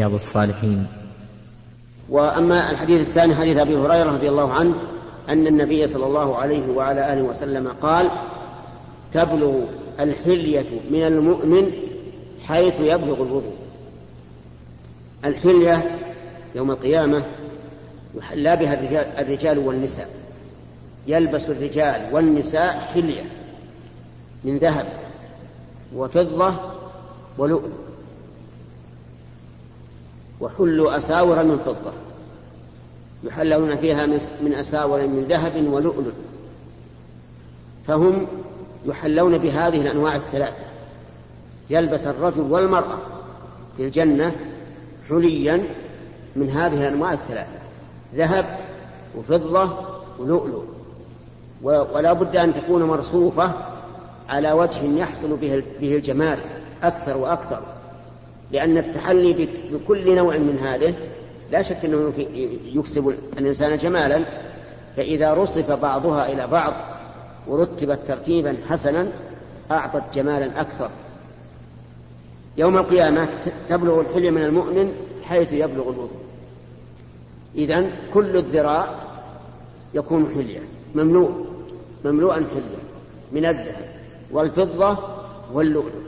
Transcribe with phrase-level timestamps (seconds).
[0.00, 0.86] رياض الصالحين.
[2.08, 4.74] وأما الحديث الثاني حديث أبي هريرة رضي الله عنه
[5.28, 8.10] أن النبي صلى الله عليه وعلى آله وسلم قال
[9.12, 9.60] تبلغ
[10.00, 11.72] الحلية من المؤمن
[12.44, 13.56] حيث يبلغ الوضوء.
[15.24, 15.98] الحلية
[16.54, 17.24] يوم القيامة
[18.14, 20.10] يحلى بها الرجال, الرجال والنساء.
[21.06, 23.24] يلبس الرجال والنساء حلية
[24.44, 24.86] من ذهب
[25.96, 26.54] وفضة
[27.38, 27.87] ولؤلؤ.
[30.40, 31.92] وحلوا أساور من فضة.
[33.24, 34.06] يحلون فيها
[34.42, 36.12] من أساور من ذهب ولؤلؤ.
[37.86, 38.26] فهم
[38.86, 40.62] يحلون بهذه الأنواع الثلاثة.
[41.70, 42.98] يلبس الرجل والمرأة
[43.76, 44.36] في الجنة
[45.08, 45.64] حليا
[46.36, 47.58] من هذه الأنواع الثلاثة.
[48.14, 48.58] ذهب
[49.16, 49.70] وفضة
[50.18, 50.64] ولؤلؤ.
[51.62, 53.52] ولا بد أن تكون مرصوفة
[54.28, 56.40] على وجه يحصل به الجمال
[56.82, 57.62] أكثر وأكثر.
[58.52, 60.94] لأن التحلي بكل نوع من هذه
[61.52, 62.12] لا شك أنه
[62.74, 64.24] يكسب الإنسان جمالا.
[64.96, 66.74] فإذا رصف بعضها إلى بعض
[67.46, 69.08] ورتبت ترتيبا حسنا
[69.70, 70.90] أعطت جمالا أكثر.
[72.56, 73.28] يوم القيامة
[73.68, 74.92] تبلغ الحلية من المؤمن
[75.24, 76.10] حيث يبلغ الوضوء
[77.54, 78.94] إذا كل الذراع
[79.94, 80.60] يكون حلية
[80.94, 81.46] مملوء
[82.04, 82.82] مملوءا حلية
[83.32, 83.88] من الذهب
[84.30, 84.98] والفضة
[85.52, 86.07] واللؤلؤ.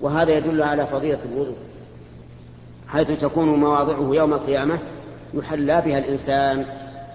[0.00, 1.56] وهذا يدل على فضيلة الوضوء
[2.88, 4.78] حيث تكون مواضعه يوم القيامة
[5.34, 6.66] يحلى بها الإنسان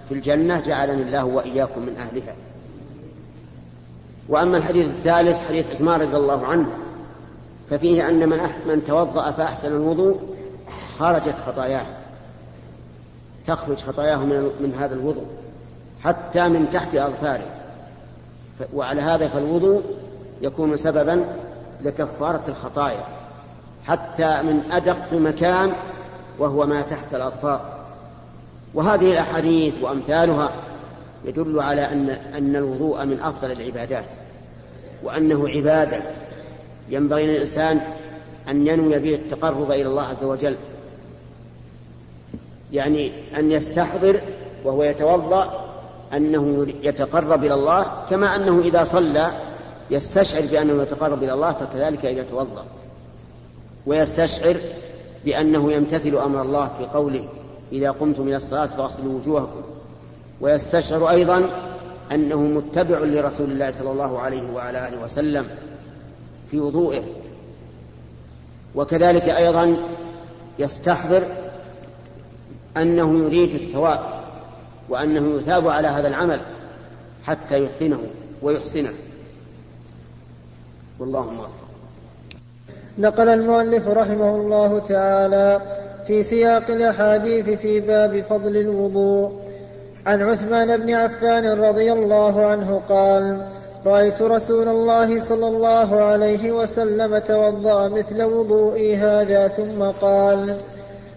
[0.08, 2.34] في الجنة جعلني الله وإياكم من أهلها.
[4.28, 6.66] وأما الحديث الثالث حديث عثمان رضي الله عنه
[7.70, 10.20] ففيه أن من من توضأ فأحسن الوضوء
[10.98, 11.86] خرجت خطاياه.
[13.46, 15.26] تخرج خطاياه من, من هذا الوضوء
[16.00, 17.46] حتى من تحت أظفاره.
[18.74, 19.82] وعلى هذا فالوضوء
[20.42, 21.24] يكون سببا
[21.84, 23.04] لكفارة الخطايا
[23.86, 25.72] حتى من أدق مكان
[26.38, 27.80] وهو ما تحت الأظفار.
[28.74, 30.52] وهذه الأحاديث وأمثالها
[31.24, 34.04] يدل على أن أن الوضوء من أفضل العبادات
[35.02, 36.02] وأنه عبادة
[36.88, 37.80] ينبغي للإنسان
[38.48, 40.56] أن ينوي به التقرب إلى الله عز وجل.
[42.72, 44.20] يعني أن يستحضر
[44.64, 45.70] وهو يتوضأ
[46.12, 49.30] أنه يتقرب إلى الله كما أنه إذا صلى
[49.90, 52.64] يستشعر بأنه يتقرب إلى الله فكذلك إذا توضأ.
[53.86, 54.56] ويستشعر
[55.24, 57.28] بأنه يمتثل أمر الله في قوله
[57.72, 59.62] إذا قمتم إلى الصلاة فاغسلوا وجوهكم.
[60.40, 61.50] ويستشعر أيضا
[62.12, 65.48] أنه متبع لرسول الله صلى الله عليه وعلى آله وسلم
[66.50, 67.02] في وضوئه.
[68.74, 69.76] وكذلك أيضا
[70.58, 71.22] يستحضر
[72.76, 74.00] أنه يريد الثواب
[74.88, 76.40] وأنه يثاب على هذا العمل
[77.24, 78.00] حتى يتقنه
[78.42, 78.92] ويحسنه.
[81.00, 81.48] والله
[82.98, 85.60] نقل المؤلف رحمه الله تعالى
[86.06, 89.32] في سياق الأحاديث في باب فضل الوضوء.
[90.06, 93.46] عن عثمان بن عفان رضي الله عنه قال
[93.86, 100.56] رأيت رسول الله صلى الله عليه وسلم توضأ مثل وضوئي هذا ثم قال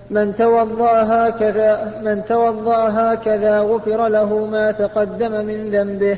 [0.09, 6.17] من توضأ هكذا من توضأ هكذا غفر له ما تقدم من ذنبه.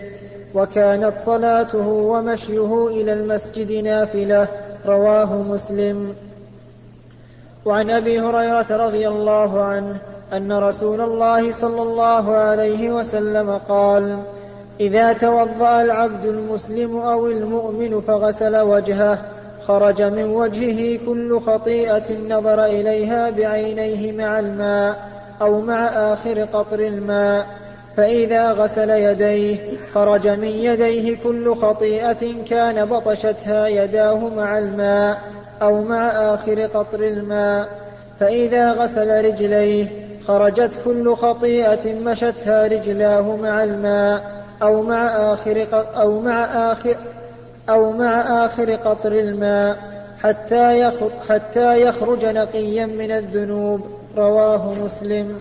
[0.55, 4.47] وكانت صلاته ومشيه إلى المسجد نافلة
[4.85, 6.15] رواه مسلم.
[7.65, 9.97] وعن أبي هريرة رضي الله عنه
[10.33, 14.19] أن رسول الله صلى الله عليه وسلم قال
[14.79, 19.17] إذا توضأ العبد المسلم أو المؤمن فغسل وجهه
[19.67, 25.09] خرج من وجهه كل خطيئة نظر إليها بعينيه مع الماء
[25.41, 27.64] أو مع آخر قطر الماء
[27.97, 29.57] فإذا غسل يديه
[29.93, 35.21] خرج من يديه كل خطيئة كان بطشتها يداه مع الماء
[35.61, 37.69] أو مع آخر قطر الماء.
[38.19, 39.87] فإذا غسل رجليه
[40.27, 44.31] خرجت كل خطيئة مشتها رجلاه مع الماء
[44.61, 46.95] أو مع آخر أو مع آخر
[47.69, 49.77] أو مع آخر قطر الماء
[50.23, 53.81] حتى يخرج, حتى يخرج نقيا من الذنوب.
[54.17, 55.37] رواه مسلم.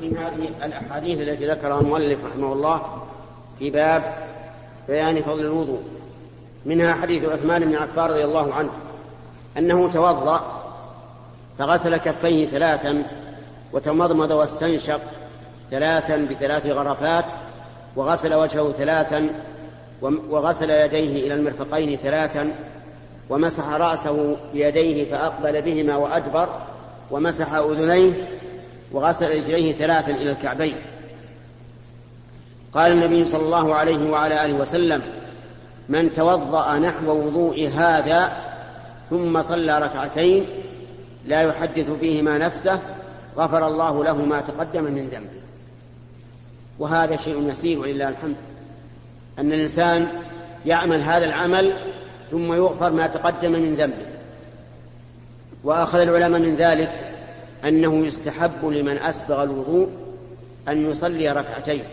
[0.00, 2.82] في هذه الأحاديث التي ذكرها المؤلف رحمه الله
[3.58, 4.14] في باب
[4.88, 5.82] بيان فضل الوضوء.
[6.66, 8.70] منها حديث عثمان بن عفان رضي الله عنه
[9.58, 10.62] أنه توضأ
[11.58, 13.04] فغسل كفيه ثلاثا
[13.72, 15.00] وتمضمض واستنشق
[15.70, 17.24] ثلاثا بثلاث غرفات
[17.96, 19.30] وغسل وجهه ثلاثا
[20.02, 22.54] وغسل يديه إلى المرفقين ثلاثا
[23.30, 26.48] ومسح رأسه بيديه فأقبل بهما وأدبر
[27.10, 28.39] ومسح أذنيه
[28.92, 30.76] وغسل رجليه ثلاثا إلى الكعبين.
[32.74, 35.02] قال النبي صلى الله عليه وعلى آله وسلم
[35.88, 38.32] من توضأ نحو وضوء هذا
[39.10, 40.46] ثم صلى ركعتين
[41.26, 42.80] لا يحدث فيهما نفسه
[43.36, 45.40] غفر الله له ما تقدم من ذنبه.
[46.78, 48.36] وهذا شيء يسير ولله الحمد.
[49.38, 50.08] أن الإنسان
[50.66, 51.76] يعمل هذا العمل
[52.30, 54.06] ثم يغفر ما تقدم من ذنبه.
[55.64, 57.09] وأخذ العلماء من ذلك
[57.64, 59.88] أنه يستحب لمن أسبغ الوضوء
[60.68, 61.84] أن يصلي ركعتين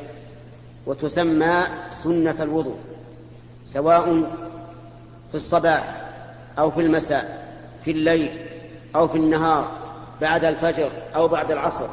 [0.86, 2.78] وتسمى سنة الوضوء
[3.66, 4.32] سواء
[5.32, 6.02] في الصباح
[6.60, 7.48] أو في المساء
[7.86, 8.32] في الليل
[8.96, 9.72] أو في النهار
[10.22, 11.88] بعد الفجر أو بعد العصر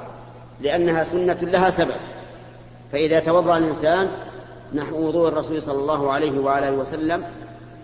[0.60, 1.96] لأنها سنة لها سبب.
[2.92, 4.08] فإذا توضأ الإنسان
[4.74, 7.24] نحو وضوء الرسول صلى الله عليه وعلى وسلم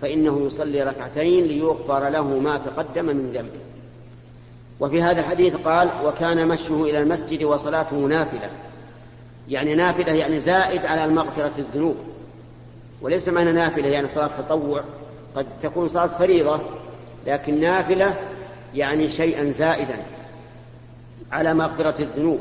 [0.03, 3.70] فإنه يصلي ركعتين ليغفر له ما تقدم من ذنبه.
[4.81, 8.51] وفي هذا الحديث قال وكان مشيه إلى المسجد وصلاته نافلة.
[9.49, 11.97] يعني نافلة يعني زائد على المغفرة الذنوب.
[13.03, 14.85] وليس معنى نافلة يعني صلاة تطوع.
[15.37, 16.61] قد تكون صلاة فريضة
[17.27, 18.15] لكن نافلة
[18.75, 19.97] يعني شيئا زائدا
[21.33, 22.41] على مغفرة الذنوب.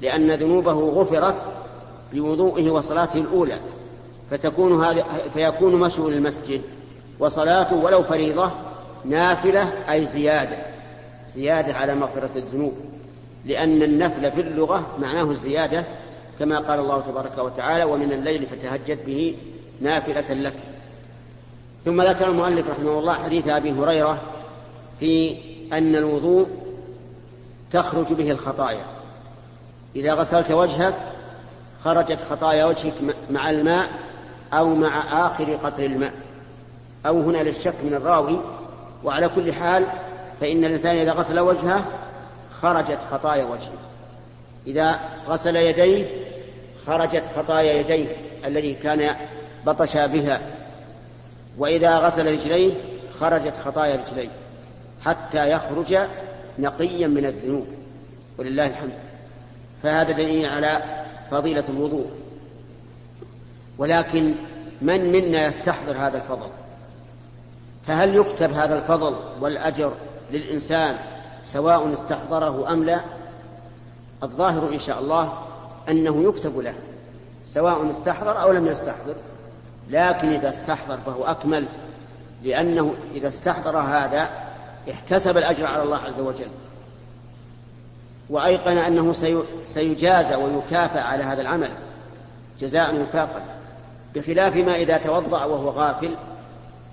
[0.00, 1.36] لأن ذنوبه غفرت
[2.12, 3.58] بوضوئه وصلاته الأولى.
[4.30, 5.04] فتكون هذه
[5.34, 6.60] فيكون مشوا للمسجد
[7.18, 8.52] وصلاته ولو فريضة
[9.04, 10.71] نافلة أي زيادة.
[11.36, 12.74] زيادة على مغفرة الذنوب
[13.44, 15.84] لأن النفل في اللغة معناه الزيادة
[16.38, 19.36] كما قال الله تبارك وتعالى ومن الليل فتهجد به
[19.80, 20.54] نافلة لك.
[21.84, 24.20] ثم ذكر المؤلف رحمه الله حديث أبي هريرة
[25.00, 25.36] في
[25.72, 26.46] أن الوضوء
[27.72, 28.84] تخرج به الخطايا.
[29.96, 30.94] إذا غسلت وجهك
[31.84, 32.94] خرجت خطايا وجهك
[33.30, 33.90] مع الماء
[34.52, 36.12] أو مع آخر قطر الماء
[37.06, 38.40] أو هنا للشك من الراوي
[39.04, 39.86] وعلى كل حال
[40.42, 41.84] فإن الإنسان إذا غسل وجهه
[42.62, 43.78] خرجت خطايا وجهه.
[44.66, 46.06] إذا غسل يديه
[46.86, 49.16] خرجت خطايا يديه الذي كان
[49.66, 50.40] بطش بها.
[51.58, 52.74] وإذا غسل رجليه
[53.20, 54.28] خرجت خطايا رجليه.
[55.04, 55.98] حتى يخرج
[56.58, 57.66] نقيا من الذنوب.
[58.38, 58.94] ولله الحمد.
[59.82, 60.82] فهذا دليل على
[61.30, 62.10] فضيلة الوضوء.
[63.78, 64.34] ولكن
[64.80, 66.48] من منا يستحضر هذا الفضل؟
[67.86, 69.92] فهل يكتب هذا الفضل والأجر
[70.32, 70.98] للإنسان
[71.46, 73.00] سواء استحضره أم لا
[74.22, 75.32] الظاهر إن شاء الله
[75.88, 76.74] أنه يكتب له
[77.46, 79.14] سواء استحضر أو لم يستحضر.
[79.90, 81.68] لكن إذا استحضر فهو أكمل
[82.42, 84.30] لأنه إذا استحضر هذا
[84.90, 86.50] احتسب الأجر على الله عز وجل.
[88.30, 89.12] وأيقن أنه
[89.64, 91.70] سيجازى ويكافأ على هذا العمل
[92.60, 93.42] جزاء وفاقا
[94.14, 96.16] بخلاف ما إذا توضأ وهو غافل.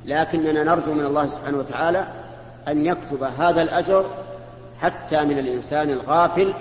[0.05, 2.07] لكننا نرجو من الله سبحانه وتعالى
[2.67, 4.05] أن يكتب هذا الأجر
[4.79, 6.53] حتى من الإنسان الغافل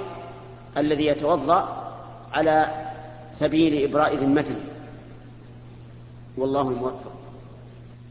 [0.77, 1.69] الذي يتوضأ
[2.33, 2.67] على
[3.33, 4.57] سبيل إبراء ذمته.
[6.39, 7.13] والله الموفق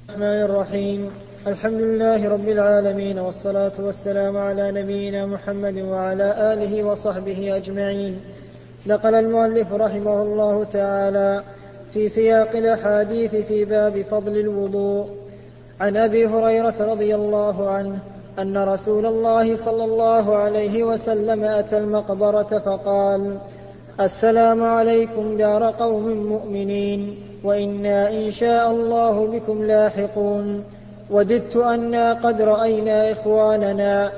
[0.10, 1.12] الرحمن الرحيم.
[1.48, 8.22] الحمد لله رب العالمين والصلاة والسلام على نبينا محمد وعلى آله وصحبه أجمعين.
[8.88, 11.44] نقل المؤلف رحمه الله تعالى
[11.94, 15.27] في سياق الأحاديث في باب فضل الوضوء.
[15.82, 18.00] عن أبي هريرة رضي الله عنه
[18.40, 23.38] أن رسول الله صلى الله عليه وسلم أتى المقبرة فقال
[24.00, 30.64] السلام عليكم دار قوم مؤمنين وإنا إن شاء الله بكم لاحقون
[31.12, 34.12] وددت أنا قد رأينا إخواننا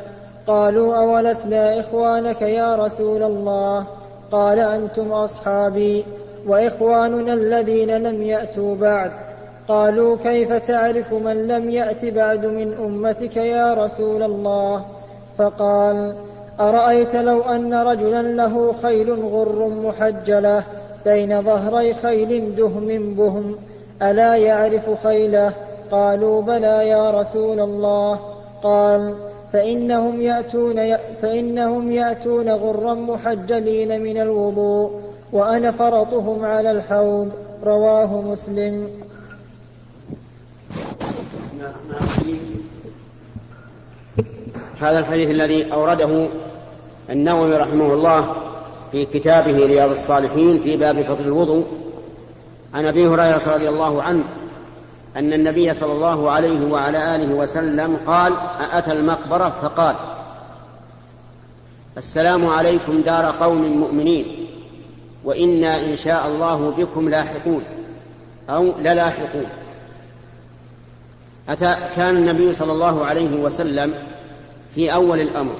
[0.48, 3.88] قالوا أولسنا إخوانك يا رسول الله؟
[4.32, 6.06] قال أنتم أصحابي
[6.48, 9.12] وإخواننا الذين لم يأتوا بعد.
[9.70, 14.86] قالوا كيف تعرف من لم يأت بعد من أمتك يا رسول الله؟
[15.38, 16.16] فقال
[16.60, 20.64] أرأيت لو أن رجلا له خيل غر محجلة
[21.06, 23.56] بين ظهري خيل دهم بهم
[24.02, 25.54] ألا يعرف خيله؟
[25.92, 28.20] قالوا بلى يا رسول الله.
[28.64, 29.16] قال
[29.54, 34.92] فإنهم يأتون فإنهم يأتون غرا محجلين من الوضوء
[35.34, 37.30] وأنا فرطهم على الحوض
[37.64, 39.09] رواه مسلم.
[44.82, 46.28] هذا الحديث الذي أورده
[47.10, 48.36] النووي رحمه الله
[48.92, 51.66] في كتابه رياض الصالحين في باب فضل الوضوء
[52.74, 54.24] عن أبي هريرة رضي الله عنه
[55.16, 58.34] أن النبي صلى الله عليه وعلى آله وسلم قال
[58.72, 59.96] اتى المقبرة؟ فقال
[61.98, 64.48] السلام عليكم دار قوم مؤمنين
[65.24, 67.64] وإنا إن شاء الله بكم لاحقون
[68.50, 69.50] أو للاحقون.
[71.50, 73.94] أتى كان النبي صلى الله عليه وسلم
[74.76, 75.56] في أول الأمر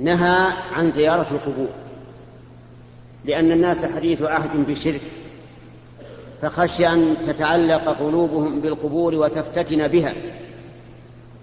[0.00, 1.68] نهى عن زيارة القبور
[3.24, 5.00] لأن الناس حديث عهد بشرك
[6.42, 10.14] فخشي أن تتعلق قلوبهم بالقبور وتفتتن بها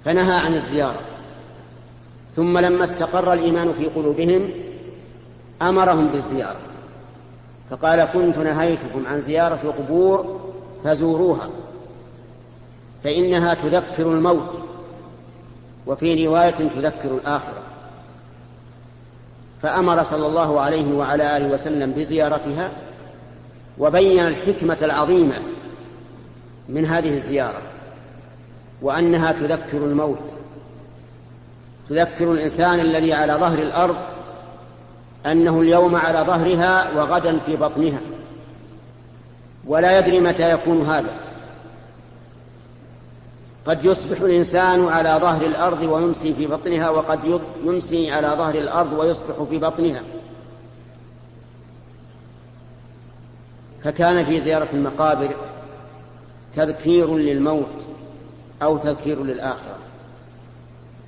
[0.06, 1.00] فنهى عن الزيارة.
[2.36, 4.50] ثم لما استقر الإيمان في قلوبهم
[5.62, 6.60] أمرهم بالزيارة
[7.70, 10.40] فقال كنت نهيتكم عن زيارة القبور
[10.84, 11.50] فزوروها
[13.04, 14.63] فإنها تذكر الموت.
[15.88, 17.64] وفي رواية تذكر الآخرة.
[19.62, 22.72] فأمر صلى الله عليه وعلى آله وسلم بزيارتها
[23.80, 25.36] وبين الحكمة العظيمة
[26.70, 27.62] من هذه الزيارة
[28.82, 30.34] وأنها تذكر الموت
[31.90, 33.96] تذكر الإنسان الذي على ظهر الأرض
[35.26, 38.00] أنه اليوم على ظهرها وغدا في بطنها.
[39.68, 41.12] ولا يدري متى يكون هذا.
[43.66, 49.44] قد يصبح الإنسان على ظهر الأرض ويمسي في بطنها وقد يمسي على ظهر الأرض ويصبح
[49.50, 50.04] في بطنها.
[53.84, 55.36] فكان في زيارة المقابر
[56.56, 57.86] تذكير للموت
[58.62, 59.78] أو تذكير للآخرة.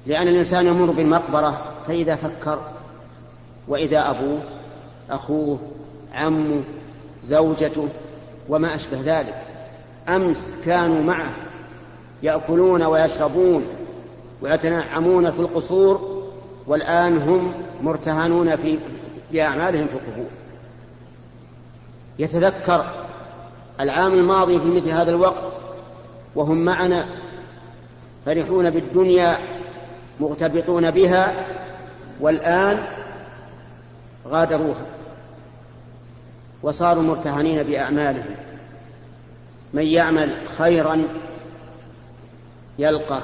[0.06, 2.60] لأن الإنسان يمر بالمقبرة فإذا فكر
[3.68, 4.44] وإذا أبوه
[5.10, 5.60] أخوه
[6.14, 6.64] عمه
[7.24, 7.90] زوجته
[8.50, 9.44] وما أشبه ذلك
[10.08, 11.45] أمس كانوا معه.
[12.26, 13.68] يأكلون ويشربون
[14.42, 16.24] ويتنعمون في القصور
[16.68, 18.80] والآن هم مرتهنون في
[19.32, 20.30] بأعمالهم في القبور.
[22.20, 22.86] يتذكر
[23.80, 25.44] العام الماضي في مثل هذا الوقت
[26.36, 27.06] وهم معنا
[28.26, 29.38] فرحون بالدنيا
[30.20, 31.46] مغتبطون بها
[32.20, 32.84] والآن
[34.28, 34.86] غادروها
[36.64, 38.36] وصاروا مرتهنين بأعمالهم.
[39.74, 41.08] من يعمل خيرا
[42.80, 43.22] يلقى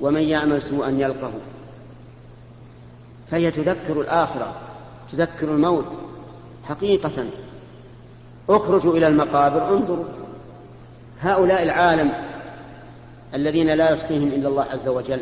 [0.00, 1.32] ومن يعمل سوءا يلقه
[3.30, 4.54] فهي تذكر الآخرة
[5.12, 5.86] تذكر الموت
[6.64, 7.24] حقيقة.
[8.48, 10.04] اخرجوا إلى المقابر انظروا.
[11.20, 12.12] هؤلاء العالم
[13.34, 15.20] الذين لا يحصيهم إلا الله عز وجل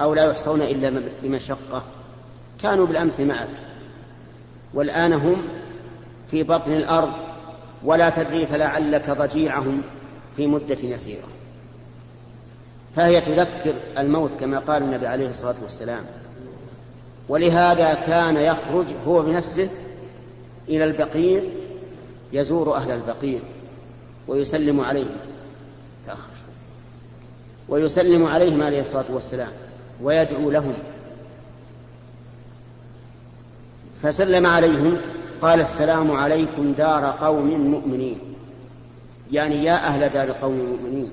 [0.00, 1.82] أو لا يحصون إلا بمشقة
[2.62, 3.48] كانوا بالأمس معك.
[4.74, 5.42] والآن هم
[6.30, 7.12] في بطن الأرض
[7.84, 9.82] ولا تدري فلعلك ضجيعهم
[10.36, 11.37] في مدة يسيرة.
[12.96, 16.04] فهي تذكر الموت كما قال النبي عليه الصلاة والسلام.
[17.28, 19.68] ولهذا كان يخرج هو بنفسه
[20.68, 21.42] إلى البقيع
[22.32, 23.40] يزور أهل البقيع
[24.28, 25.16] ويسلم عليهم.
[26.06, 26.28] تأخر.
[27.68, 29.52] ويسلم عليهم عليه الصلاة والسلام
[30.02, 30.74] ويدعو لهم.
[34.02, 34.96] فسلم عليهم
[35.40, 38.18] قال السلام عليكم دار قوم مؤمنين.
[39.32, 41.10] يعني يا أهل دار قوم مؤمنين.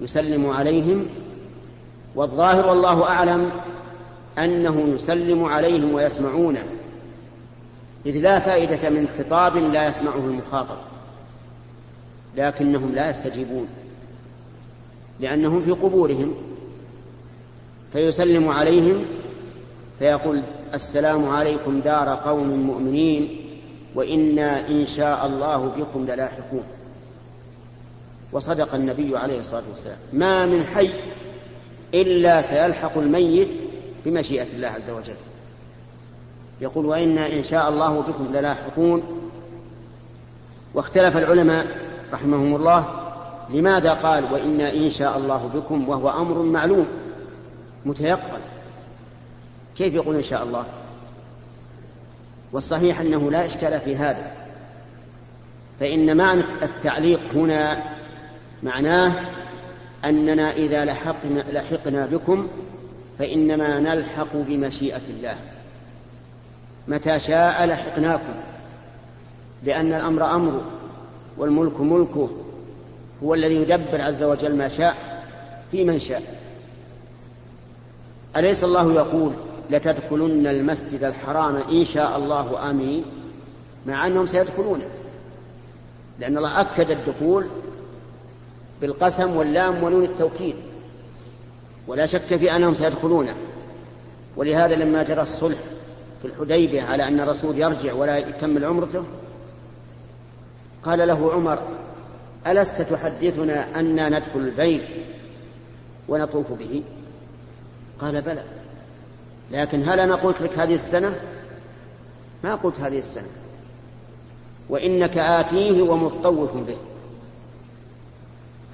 [0.00, 1.06] يسلم عليهم
[2.14, 3.50] والظاهر والله أعلم
[4.38, 6.64] أنه يسلم عليهم ويسمعونه
[8.06, 10.76] إذ لا فائدة من خطاب لا يسمعه المخاطب
[12.36, 13.68] لكنهم لا يستجيبون
[15.20, 16.34] لأنهم في قبورهم
[17.92, 19.04] فيسلم عليهم
[19.98, 20.42] فيقول
[20.74, 23.40] السلام عليكم دار قوم مؤمنين
[23.94, 26.64] وإنا إن شاء الله بكم للاحقون.
[28.32, 29.98] وصدق النبي عليه الصلاة والسلام.
[30.12, 30.90] ما من حي
[31.94, 33.48] إلا سيلحق الميت
[34.04, 35.16] بمشيئة الله عز وجل.
[36.60, 39.02] يقول وإنا إن شاء الله بكم للاحقون.
[40.74, 41.66] واختلف العلماء
[42.12, 42.88] رحمهم الله
[43.50, 46.86] لماذا قال وإنا إن شاء الله بكم وهو أمر معلوم
[47.84, 48.40] متيقن.
[49.76, 50.64] كيف يقول إن شاء الله؟
[52.52, 54.32] والصحيح أنه لا إشكال في هذا.
[55.80, 57.82] فإن معنى التعليق هنا
[58.62, 59.14] معناه
[60.04, 62.48] أننا إذا لحقنا, لحقنا بكم
[63.18, 65.36] فإنما نلحق بمشيئة الله.
[66.88, 68.34] متى شاء لحقناكم
[69.62, 70.64] لأن الأمر أمره
[71.38, 72.30] والملك ملكه
[73.22, 75.24] هو الذي يدبر عز وجل ما شاء
[75.70, 76.40] في من شاء.
[78.36, 79.32] أليس الله يقول
[79.70, 83.04] لتدخلن المسجد الحرام إن شاء الله آمين
[83.86, 84.88] مع أنهم سيدخلونه.
[86.20, 87.46] لأن الله أكد الدخول
[88.80, 90.54] بالقسم واللام ونون التوكيد.
[91.86, 93.34] ولا شك في أنهم سيدخلونه
[94.36, 95.58] ولهذا لما جرى الصلح
[96.22, 99.04] في الحديبية على أن الرسول يرجع ولا يكمل عمرته
[100.84, 101.62] قال له عمر
[102.46, 104.88] ألست تحدثنا أنا ندخل البيت
[106.08, 106.82] ونطوف به؟
[108.00, 108.44] قال بلى.
[109.50, 111.16] لكن هل أنا قلت لك هذه السنة؟
[112.44, 113.28] ما قلت هذه السنة.
[114.68, 116.76] وإنك آتيه ومطوف به.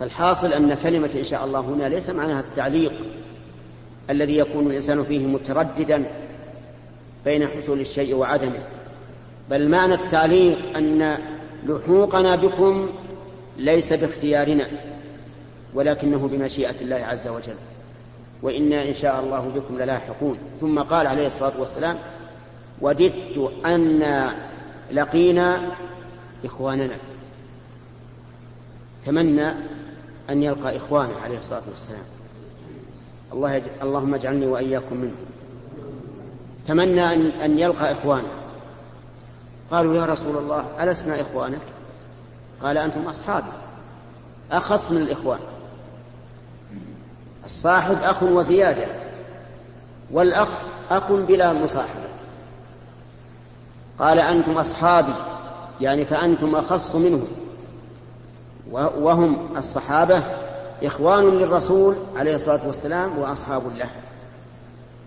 [0.00, 2.92] فالحاصل أن كلمة إن شاء الله هنا ليس معناها التعليق
[4.10, 6.10] الذي يكون الإنسان فيه مترددا
[7.24, 8.60] بين حصول الشيء وعدمه
[9.50, 11.18] بل معنى التعليق أن
[11.66, 12.88] لحوقنا بكم
[13.56, 14.66] ليس باختيارنا
[15.74, 17.56] ولكنه بمشيئة الله عز وجل.
[18.42, 20.38] وإنا إن شاء الله بكم للاحقون.
[20.60, 21.98] ثم قال عليه الصلاة والسلام
[22.80, 24.30] وددت أن
[24.92, 25.70] لقينا
[26.44, 26.96] إخواننا.
[29.06, 29.54] تمنى
[30.30, 32.04] أن يلقى إخوانه عليه الصلاة والسلام.
[33.32, 33.62] الله يج...
[33.82, 35.26] اللهم اجعلني وإياكم منهم
[36.66, 38.28] تمنى أن, أن يلقى إخوانه.
[39.70, 41.62] قالوا يا رسول الله ألسنا إخوانك؟
[42.62, 43.52] قال أنتم أصحابي.
[44.52, 45.38] أخص من الإخوان.
[47.44, 48.86] الصاحب أخ وزيادة
[50.10, 50.48] والأخ
[50.90, 52.06] أخ بلا مصاحبة.
[53.98, 55.14] قال أنتم أصحابي
[55.80, 57.26] يعني فأنتم أخص منهم.
[58.72, 60.22] وهم الصحابة
[60.82, 63.90] إخوان للرسول عليه الصلاة والسلام وأصحاب له.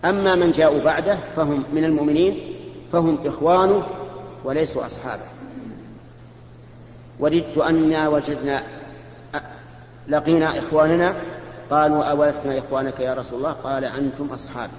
[0.05, 2.55] أما من جاءوا بعده فهم من المؤمنين
[2.91, 3.83] فهم إخوانه
[4.43, 5.23] وليسوا أصحابه.
[7.19, 8.63] وددت أنا وجدنا
[10.07, 11.15] لقينا إخواننا
[11.69, 14.73] قالوا أولسنا إخوانك يا رسول الله؟ قال أنتم أصحابي.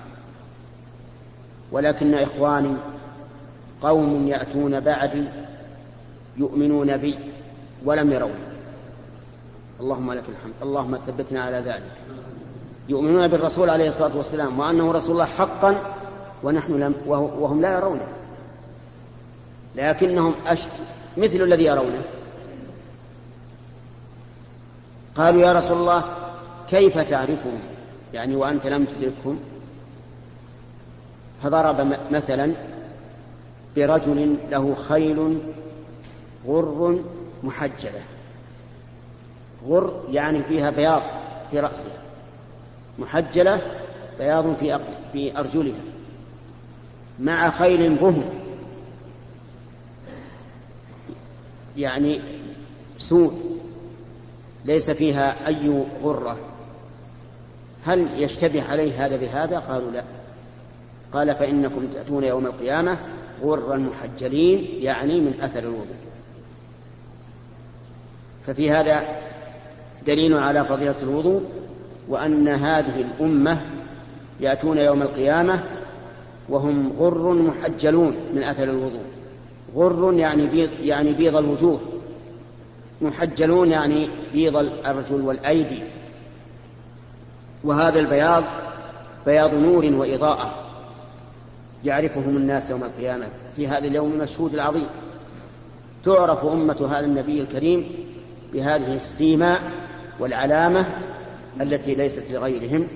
[1.72, 2.76] ولكن إخواني
[3.82, 5.25] قوم يأتون بعدي
[6.37, 7.18] يؤمنون بي
[7.84, 8.50] ولم يروني.
[9.80, 10.54] اللهم لك الحمد.
[10.62, 11.92] اللهم ثبتنا على ذلك.
[12.88, 15.94] يؤمنون بالرسول عليه الصلاة والسلام وأنه رسول الله حقا
[16.42, 18.08] ونحن لم وهم لا يرونه.
[19.76, 20.66] لكنهم أش...
[21.16, 22.02] مثل الذي يرونه.
[25.14, 26.04] قالوا يا رسول الله
[26.68, 27.60] كيف تعرفهم؟
[28.14, 29.38] يعني وأنت لم تدركهم؟
[31.42, 32.54] فضرب مثلا
[33.76, 35.40] برجل له خيل
[36.46, 37.00] غر
[37.42, 38.02] محجلة.
[39.67, 41.02] غر يعني فيها بياض
[41.50, 41.93] في رأسها
[42.99, 43.61] محجلة
[44.19, 44.79] بياض في
[45.12, 45.81] في أرجلها
[47.21, 48.25] مع خيل بهم.
[51.76, 52.21] يعني
[52.99, 53.61] سود
[54.64, 56.38] ليس فيها أي غرة.
[57.85, 60.05] هل يشتبه عليه هذا بهذا؟ قالوا لا.
[61.12, 62.99] قال فإنكم تأتون يوم القيامة
[63.43, 65.97] غرا محجلين يعني من أثر الوضوء.
[68.47, 69.21] ففي هذا
[70.06, 71.43] دليل على فضيلة الوضوء
[72.08, 73.60] وأن هذه الأمة
[74.41, 75.65] يأتون يوم القيامة
[76.49, 79.02] وهم غر محجلون من أثر الوضوء.
[79.75, 81.80] غر يعني بيض, يعني بيض الوجوه.
[83.02, 85.82] محجلون يعني بيض الأرجل والأيدي.
[87.65, 88.45] وهذا البياض
[89.26, 90.54] بياض نور وإضاءة
[91.84, 94.86] يعرفهم الناس يوم القيامة في هذا اليوم المشهود العظيم.
[96.04, 97.86] تعرف أمة هذا النبي الكريم
[98.52, 99.60] بهذه السيماء
[100.21, 100.87] والعلامة
[101.61, 102.87] التي ليست لغيرهم.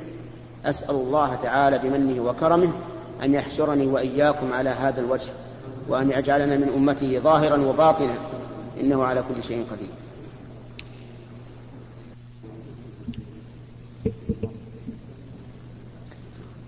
[0.65, 2.73] أسأل الله تعالى بمنه وكرمه
[3.23, 5.31] أن يحشرني وإياكم على هذا الوجه
[5.89, 8.15] وأن يجعلنا من أمته ظاهرا وباطنا
[8.81, 9.89] إنه على كل شيء قدير.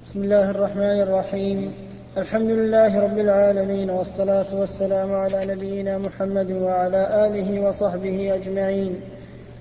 [0.06, 1.72] بسم الله الرحمن الرحيم.
[2.16, 9.00] الحمد لله رب العالمين والصلاة والسلام على نبينا محمد وعلى آله وصحبه أجمعين.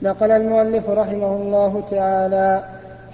[0.06, 2.64] نقل المؤلف رحمه الله تعالى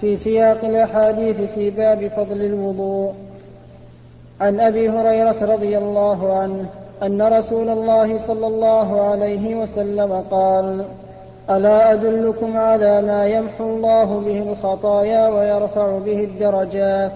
[0.00, 3.12] في سياق الأحاديث في باب فضل الوضوء.
[4.40, 6.66] عن أبي هريرة رضي الله عنه
[7.02, 10.84] أن رسول الله صلى الله عليه وسلم قال
[11.50, 17.12] ألا أدلكم على ما يمحو الله به الخطايا ويرفع به الدرجات؟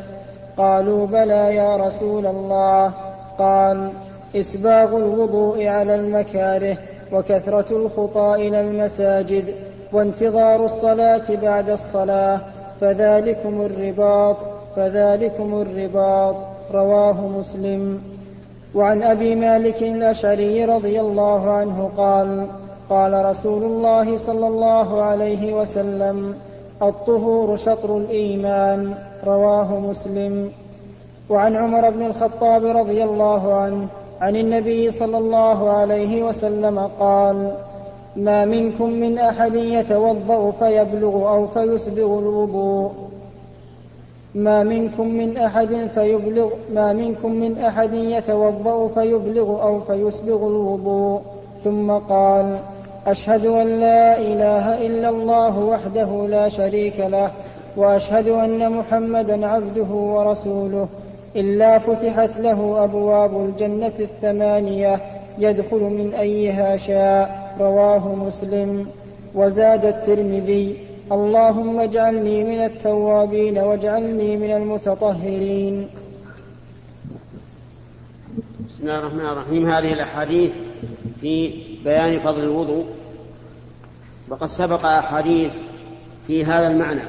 [0.56, 2.92] قالوا بلى يا رسول الله.
[3.38, 3.90] قال
[4.36, 6.76] إسباغ الوضوء على المكاره
[7.12, 12.40] وكثرة الخطى إلى المساجد وانتظار الصلاة بعد الصلاة
[12.80, 14.36] فذلكم الرباط
[14.76, 16.36] فذلكم الرباط
[16.74, 18.00] رواه مسلم.
[18.74, 22.46] وعن أبي مالك الأشعري رضي الله عنه قال
[22.90, 26.34] قال رسول الله صلى الله عليه وسلم
[26.82, 28.94] الطهور شطر الإيمان
[29.26, 30.50] رواه مسلم.
[31.28, 33.86] وعن عمر بن الخطاب رضي الله عنه
[34.20, 37.50] عن النبي صلى الله عليه وسلم قال
[38.16, 42.92] ما منكم من أحد يتوضأ فيبلغ أو فيسبغ الوضوء.
[44.34, 51.20] ما منكم من أحد فيبلغ ما منكم من أحد يتوضأ فيبلغ أو فيسبغ الوضوء.
[51.64, 52.58] ثم قال
[53.06, 57.30] أشهد أن لا إله إلا الله وحده لا شريك له
[57.76, 60.88] وأشهد أن محمدا عبده ورسوله.
[61.36, 65.00] إلا فتحت له أبواب الجنة الثمانية
[65.38, 67.45] يدخل من أيها شاء.
[67.60, 68.86] رواه مسلم
[69.34, 70.76] وزاد الترمذي.
[71.12, 75.88] اللهم اجعلني من التوابين واجعلني من المتطهرين.
[78.68, 79.66] بسم الله الرحمن الرحيم.
[79.66, 80.50] هذه الأحاديث
[81.20, 82.84] في بيان فضل الوضوء.
[84.28, 85.54] وقد سبق أحاديث
[86.26, 87.02] في هذا المعنى.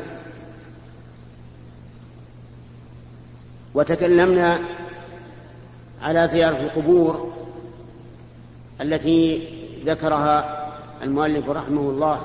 [3.75, 4.59] وتكلمنا
[6.01, 7.33] على زيارة القبور
[8.81, 9.47] التي
[9.85, 10.67] ذكرها
[11.03, 12.21] المؤلف رحمه الله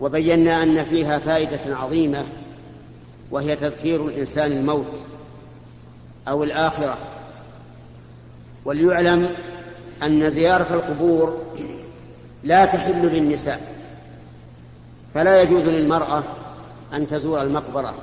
[0.00, 2.24] وبينا أن فيها فائدة عظيمة
[3.30, 4.92] وهي تذكير الإنسان الموت
[6.28, 6.98] أو الآخرة.
[8.64, 9.28] وليعلم
[10.02, 11.42] أن زيارة القبور
[12.44, 13.60] لا تحل للنساء
[15.14, 16.22] فلا يجوز للمرأة
[16.92, 17.94] أن تزور المقبرة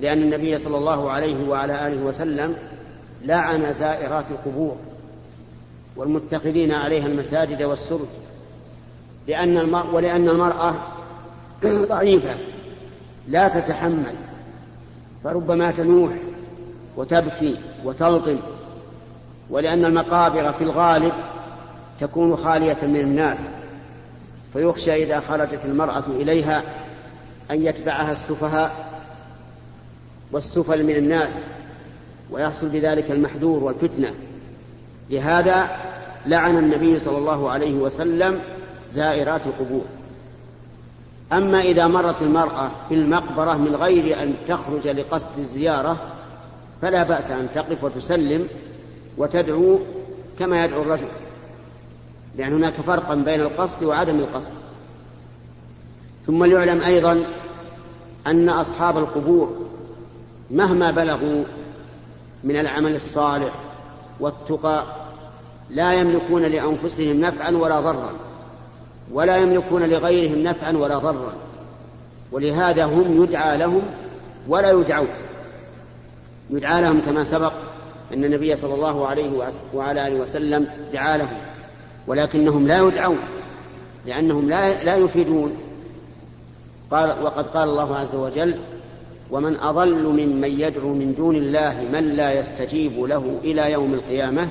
[0.00, 2.56] لأن النبي صلى الله عليه وعلى آله وسلم
[3.24, 4.76] لعن زائرات القبور.
[5.96, 8.06] والمتخذين عليها المساجد والسرج
[9.28, 10.74] لأن المرأة ولأن المرأة
[11.88, 12.34] ضعيفة
[13.28, 14.14] لا تتحمل
[15.24, 16.12] فربما تنوح
[16.96, 18.38] وتبكي وتلطم
[19.50, 21.12] ولأن المقابر في الغالب
[22.00, 23.50] تكون خالية من الناس
[24.52, 26.62] فيخشى إذا خرجت المرأة إليها
[27.50, 28.86] أن يتبعها السفهاء
[30.32, 31.38] والسفل من الناس
[32.30, 34.14] ويحصل بذلك المحذور والفتنة.
[35.10, 35.85] لهذا
[36.26, 38.40] لعن النبي صلى الله عليه وسلم
[38.90, 39.84] زائرات القبور.
[41.32, 45.96] أما إذا مرت المرأة في المقبرة من غير أن تخرج لقصد الزيارة
[46.82, 48.48] فلا بأس أن تقف وتسلم
[49.18, 49.78] وتدعو
[50.38, 51.08] كما يدعو الرجل
[52.36, 54.50] لأن هناك فرقا بين القصد وعدم القصد.
[56.26, 57.26] ثم ليعلم أيضا
[58.26, 59.66] أن أصحاب القبور
[60.50, 61.44] مهما بلغوا
[62.44, 63.52] من العمل الصالح
[64.20, 64.84] والتقى
[65.70, 68.10] لا يملكون لأنفسهم نفعا ولا ضرا
[69.12, 71.32] ولا يملكون لغيرهم نفعا ولا ضرا
[72.32, 73.82] ولهذا هم يدعى لهم
[74.48, 75.08] ولا يدعون.
[76.50, 77.52] يدعى لهم كما سبق
[78.14, 79.30] أن النبي صلى الله عليه
[79.74, 81.38] وعلى آله وسلم دعا لهم
[82.06, 83.18] ولكنهم لا يدعون
[84.06, 85.56] لأنهم لا, لا يفيدون.
[86.90, 88.58] قال وقد قال الله عز وجل
[89.30, 94.48] ومن أضل ممن يدعو من دون الله من لا يستجيب له إلى يوم القيامة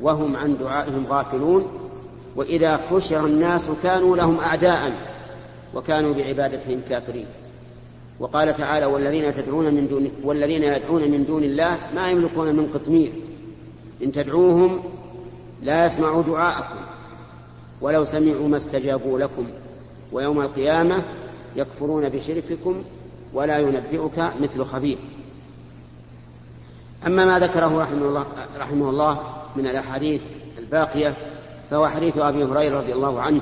[0.00, 1.66] وهم عن دعائهم غافلون
[2.36, 4.92] وإذا حشر الناس كانوا لهم أعداء
[5.74, 7.26] وكانوا بعبادتهم كافرين.
[8.20, 13.12] وقال تعالى والذين تدعون من دون والذين يدعون من دون الله ما يملكون من قطمير.
[14.02, 14.82] إن تدعوهم
[15.62, 16.78] لا يسمعوا دعاءكم
[17.80, 19.46] ولو سمعوا ما استجابوا لكم.
[20.12, 21.04] ويوم القيامة
[21.56, 22.82] يكفرون بشرككم
[23.32, 24.98] ولا ينبئك مثل خبير.
[27.06, 28.26] أما ما ذكره رحمه الله,
[28.58, 30.22] رحمه الله من الأحاديث
[30.58, 31.14] الباقية
[31.70, 33.40] فهو حديث أبي هريرة رضي الله عنه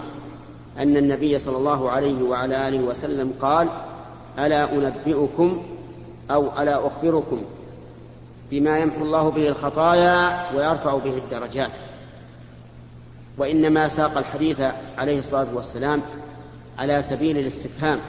[0.78, 3.68] أن النبي صلى الله عليه وعلى آله وسلم قال
[4.38, 5.62] ألا أنبئكم
[6.30, 7.42] أو ألا أخبركم
[8.50, 11.70] بما يمحو الله به الخطايا ويرفع به الدرجات.
[13.38, 14.60] وإنما ساق الحديث
[14.98, 16.02] عليه الصلاة والسلام
[16.78, 18.00] على سبيل الاستفهام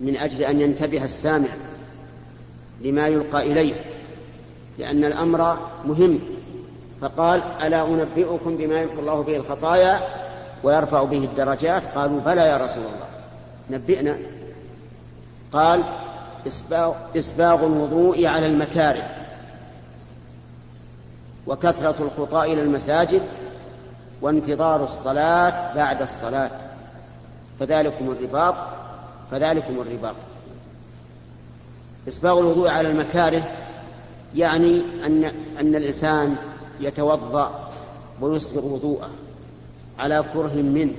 [0.00, 1.48] من أجل أن ينتبه السامع
[2.82, 3.74] لما يلقى إليه
[4.78, 6.20] لأن الأمر مهم
[7.04, 10.00] فقال ألا أنبئكم بما يمحو الله به الخطايا
[10.62, 13.06] ويرفع به الدرجات؟ قالوا بلى يا رسول الله.
[13.70, 14.16] نبئنا.
[15.52, 15.84] قال
[17.16, 19.08] إسباغ, الوضوء على المكاره
[21.46, 23.22] وكثرة الخطاء إلى المساجد
[24.22, 26.50] وانتظار الصلاة بعد الصلاة.
[27.60, 28.54] فذلكم الرباط
[29.30, 30.16] فذلكم الرباط.
[32.08, 33.42] إسباغ الوضوء على المكاره
[34.34, 35.24] يعني أن
[35.60, 36.36] أن الإنسان
[36.80, 37.70] يتوضأ
[38.20, 39.10] ويسبغ وضوءه
[39.98, 40.94] على كره منه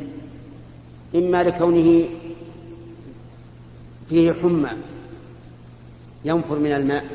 [1.16, 2.10] إما لكونه
[4.10, 4.70] فيه حمى
[6.26, 7.06] ينفر من الماء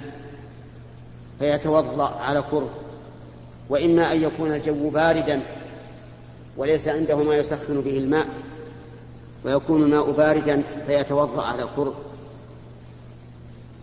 [1.39, 2.71] فيتوضأ على كره
[3.69, 5.43] وإما أن يكون الجو باردا
[6.57, 8.27] وليس عنده ما يسخن به الماء
[9.45, 11.95] ويكون الماء باردا فيتوضأ على كره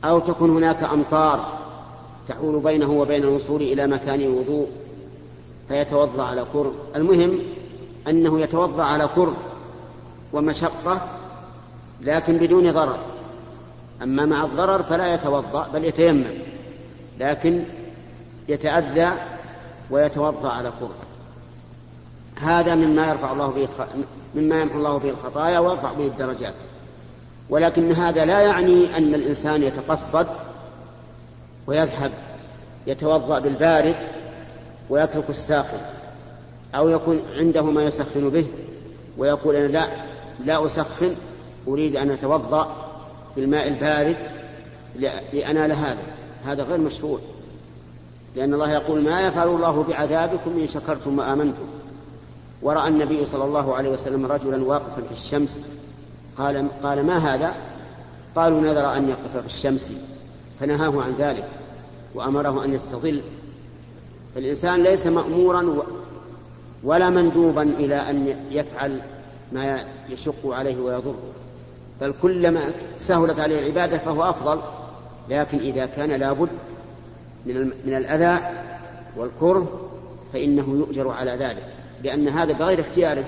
[0.03, 1.56] أو تكون هناك أمطار
[2.27, 4.67] تحول بينه وبين الوصول إلى مكان الوضوء
[5.67, 7.39] فيتوضأ على كره المهم
[8.07, 9.37] أنه يتوضأ على كره
[10.33, 11.01] ومشقة
[12.01, 12.99] لكن بدون ضرر.
[14.03, 16.33] أما مع الضرر فلا يتوضأ بل يتيمم
[17.19, 17.63] لكن
[18.49, 19.11] يتأذى
[19.89, 20.95] ويتوضأ على كره
[22.35, 23.67] هذا مما يرفع الله به
[24.35, 26.53] مما يمحو الله به الخطايا ويرفع به الدرجات.
[27.49, 30.27] ولكن هذا لا يعني أن الإنسان يتقصد
[31.67, 32.11] ويذهب
[32.87, 33.95] يتوضأ بالبارد
[34.89, 35.79] ويترك الساخن
[36.75, 38.47] أو يكون عنده ما يسخن به
[39.17, 39.87] ويقول أنا لا
[40.45, 41.15] لا أسخن
[41.67, 42.75] أريد أن أتوضأ
[43.35, 44.17] بالماء البارد
[45.33, 46.03] لأنال هذا.
[46.45, 47.19] هذا غير مشروع.
[48.35, 51.65] لأن الله يقول ما يفعل الله بعذابكم إن شكرتم وآمنتم.
[52.61, 55.63] ورأى النبي صلى الله عليه وسلم رجلا واقفا في الشمس.
[56.37, 57.55] قال قال ما هذا؟
[58.35, 59.91] قالوا نذر أن يقف في الشمس.
[60.59, 61.45] فنهاه عن ذلك.
[62.17, 63.21] وأمره أن يستظل.
[64.35, 65.83] فالإنسان ليس مأمورا
[66.83, 69.01] ولا مندوبا إلى أن يفعل
[69.51, 71.19] ما يشق عليه ويضره.
[72.01, 74.61] بل كلما سهلت عليه العبادة فهو أفضل.
[75.29, 76.49] لكن إذا كان لابد
[77.45, 78.39] من من الأذى
[79.17, 79.89] والكره
[80.33, 81.63] فإنه يؤجر على ذلك.
[82.03, 83.25] لأن هذا بغير اختياره.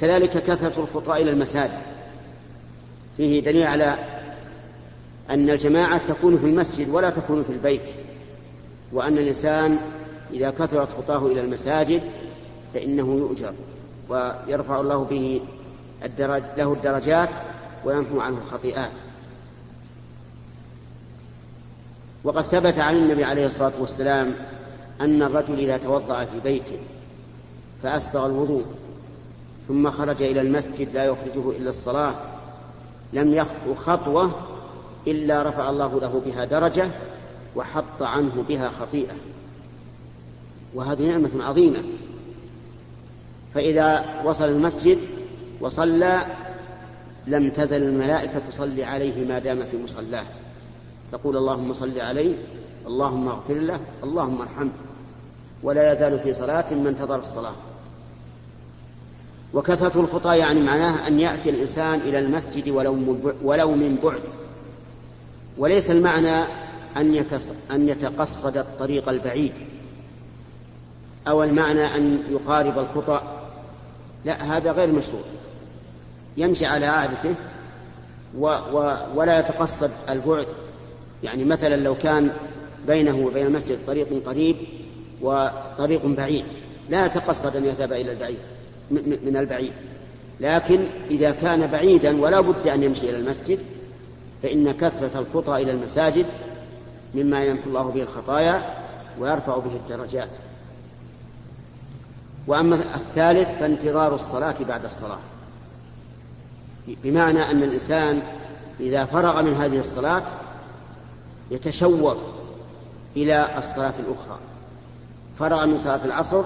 [0.00, 1.82] كذلك كثرة الخطى إلى المساجد.
[3.16, 3.98] فيه دليل على
[5.30, 7.90] أن الجماعة تكون في المسجد ولا تكون في البيت
[8.92, 9.78] وأن الإنسان
[10.32, 12.02] إذا كثرت خطاه إلى المساجد
[12.74, 13.52] فإنه يؤجر
[14.08, 15.40] ويرفع الله به
[16.04, 17.28] الدرج له الدرجات
[17.84, 18.92] ويمحو عنه الخطيئات.
[22.24, 24.34] وقد ثبت عن النبي عليه الصلاة والسلام
[25.00, 26.78] أن الرجل إذا توضأ في بيته
[27.82, 28.64] فأسبغ الوضوء
[29.68, 32.14] ثم خرج إلى المسجد لا يخرجه إلا الصلاة
[33.12, 34.51] لم يخطو خطوة
[35.06, 36.90] إلا رفع الله له بها درجة
[37.56, 39.14] وحط عنه بها خطيئة.
[40.74, 41.82] وهذه نعمة عظيمة.
[43.54, 44.98] فإذا وصل المسجد
[45.60, 46.26] وصلى
[47.26, 50.24] لم تزل الملائكة تصلي عليه ما دام في مصلاه.
[51.12, 52.36] تقول اللهم صل عليه
[52.86, 54.72] اللهم اغفر له اللهم ارحمه.
[55.62, 57.54] ولا يزال في صلاة ما انتظر الصلاة.
[59.54, 62.68] وكثرة الخطى يعني معناه أن يأتي الإنسان إلى المسجد
[63.42, 64.20] ولو من بعد.
[65.58, 66.44] وليس المعنى
[66.96, 67.24] أن
[67.70, 69.52] أن يتقصد الطريق البعيد
[71.28, 73.48] أو المعنى أن يقارب الخطأ.
[74.24, 75.22] لا هذا غير مشروع.
[76.36, 77.34] يمشي على عادته
[78.38, 80.46] و و ولا يتقصد البعد.
[81.22, 82.32] يعني مثلا لو كان
[82.86, 84.56] بينه وبين المسجد طريق قريب
[85.22, 86.44] وطريق بعيد
[86.90, 88.38] لا يتقصد أن يذهب إلى البعيد
[89.24, 89.72] من البعيد.
[90.40, 93.58] لكن إذا كان بعيدا ولا بد أن يمشي إلى المسجد
[94.42, 96.26] فإن كثرة الخطى إلى المساجد
[97.14, 98.74] مما يمحو الله به الخطايا
[99.20, 100.28] ويرفع به الدرجات.
[102.46, 105.18] وأما الثالث فانتظار الصلاة بعد الصلاة.
[106.86, 108.22] بمعنى أن الإنسان
[108.80, 110.22] إذا فرغ من هذه الصلاة
[111.50, 112.16] يتشوق
[113.16, 114.38] إلى الصلاة الأخرى.
[115.38, 116.44] فرغ من صلاة العصر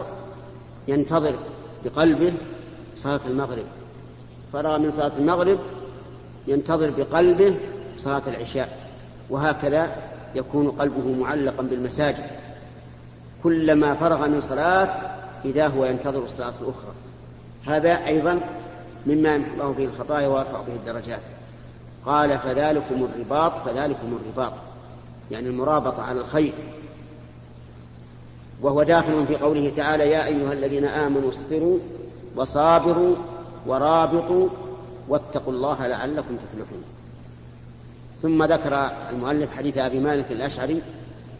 [0.89, 1.39] ينتظر
[1.85, 2.33] بقلبه
[2.97, 3.67] صلاة المغرب.
[4.53, 5.59] فرغ من صلاة المغرب
[6.47, 7.57] ينتظر بقلبه
[7.99, 8.79] صلاة العشاء
[9.31, 9.97] وهكذا
[10.35, 12.25] يكون قلبه معلقا بالمساجد.
[13.43, 14.89] كلما فرغ من صلاة
[15.45, 16.93] إذا هو ينتظر الصلاة الأخرى.
[17.67, 18.41] هذا أيضا
[19.07, 21.21] مما يمحو الله به الخطايا ويرفع به الدرجات.
[22.05, 24.53] قال فذلكم الرباط فذلكم الرباط.
[25.31, 26.55] يعني المرابطة على الخير.
[28.63, 31.79] وهو داخل في قوله تعالى يا أيها الذين آمنوا اصبروا
[32.37, 33.17] وصابروا
[33.67, 34.49] ورابطوا
[35.09, 36.83] واتقوا الله لعلكم تفلحون.
[38.23, 38.75] ثم ذكر
[39.11, 40.83] المؤلف حديث أبي مالك الأشعري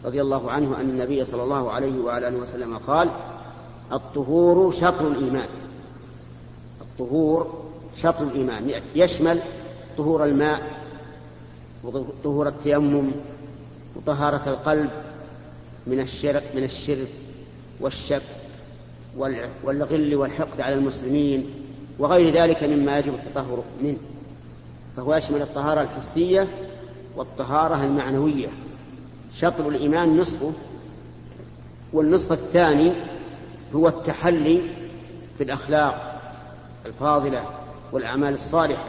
[0.05, 3.11] رضي الله عنه أن النبي صلى الله عليه وعلى آله وسلم قال
[3.91, 5.47] الطهور شطر الإيمان.
[6.81, 7.63] الطهور
[7.97, 8.71] شطر الإيمان.
[8.95, 9.39] يشمل
[9.97, 10.61] طهور الماء
[11.83, 13.11] وطهور التيمم
[13.95, 14.89] وطهارة القلب
[15.87, 17.07] من الشرك من الشرك
[17.79, 18.21] والشك
[19.63, 21.49] والغل والحقد على المسلمين
[21.99, 23.97] وغير ذلك مما يجب التطهر منه.
[24.97, 26.47] فهو يشمل الطهارة الحسية
[27.17, 28.47] والطهارة المعنوية.
[29.33, 30.53] شطر الإيمان نصفه
[31.93, 32.93] والنصف الثاني
[33.75, 34.61] هو التحلي
[35.37, 36.21] في الأخلاق
[36.85, 37.43] الفاضلة
[37.91, 38.83] والأعمال الصالحة.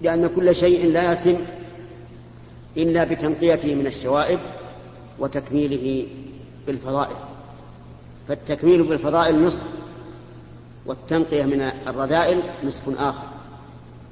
[0.00, 1.44] لأن كل شيء لا يتم
[2.76, 4.38] إلا بتنقيته من الشوائب
[5.18, 6.06] وتكميله
[6.66, 7.16] بالفضائل.
[8.28, 9.64] فالتكميل بالفضائل نصف
[10.86, 13.35] والتنقية من الرذائل نصف آخر.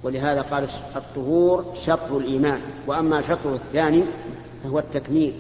[0.04, 4.04] ولهذا قال الطهور شطر الإيمان وأما شطره الثاني
[4.64, 5.34] فهو التكميل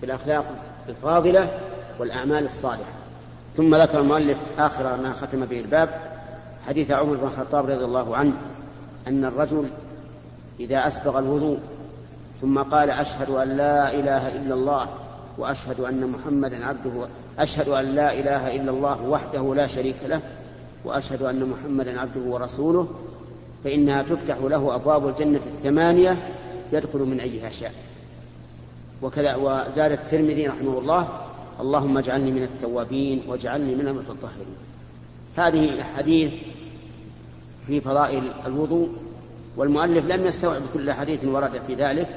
[0.00, 0.44] بالأخلاق
[0.88, 1.58] الفاضلة
[1.98, 2.92] والأعمال الصالحة.
[3.56, 5.88] ثم ذكر المؤلف آخر ما ختم به الباب
[6.66, 8.32] حديث عمر بن الخطاب رضي الله عنه
[9.06, 9.64] أن الرجل
[10.60, 11.58] إذا أسبغ الوضوء
[12.40, 14.88] ثم قال أشهد أن لا إله إلا الله
[15.38, 17.06] وأشهد أن محمدا عبده
[17.38, 20.20] أشهد أن لا إله إلا الله وحده لا شريك له
[20.84, 22.88] وأشهد أن محمدا عبده ورسوله
[23.64, 26.28] فإنها تفتح له أبواب الجنة الثمانية
[26.72, 27.72] يدخل من أيها شاء.
[29.02, 31.08] وكذا وزاد الترمذي رحمه الله
[31.60, 34.56] اللهم اجعلني من التوابين واجعلني من المتطهرين.
[35.36, 36.32] هذه حديث
[37.66, 38.88] في فضائل الوضوء
[39.56, 42.08] والمؤلف لم يستوعب كل حديث ورد في ذلك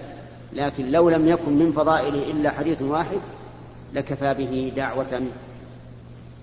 [0.54, 3.20] لكن لو لم يكن من فضائله إلا حديث واحد
[3.94, 5.22] لكفى به دعوة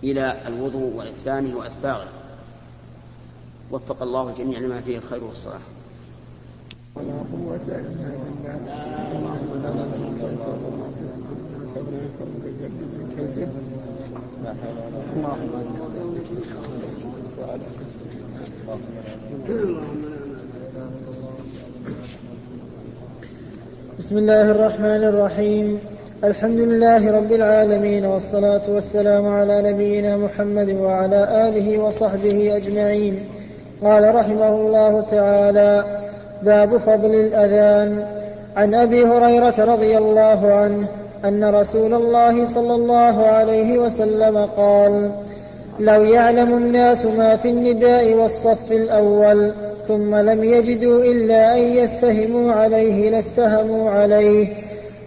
[0.05, 2.09] إلى الوضوء وإحسانه وأسباغه
[3.73, 5.61] وفق الله الجميع لما فيه الخير والصلاح.
[6.97, 7.83] ولا قوة إلا
[23.99, 25.79] بسم الله الرحمن الرحيم.
[26.25, 33.42] الحمد لله رب العالمين والصلاة والسلام على نبينا محمد وعلى آله وصحبه أجمعين.
[33.85, 35.85] قال رحمه الله تعالى
[36.43, 38.07] باب فضل الأذان.
[38.57, 40.89] عن أبي هريرة رضي الله عنه
[41.25, 45.11] أن رسول الله صلى الله عليه وسلم قال
[45.79, 49.55] لو يعلم الناس ما في النداء والصف الأول
[49.89, 54.49] ثم لم يجدوا إلا أن يستهموا عليه لاستهموا عليه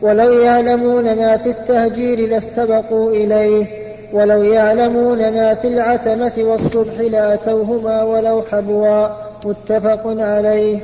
[0.02, 3.85] ولو يعلمون ما في التهجير لاستبقوا إليه
[4.16, 9.08] ولو يعلمون ما في العتمة والصبح لأتوهما ولو حبوا.
[9.46, 10.80] متفق عليه.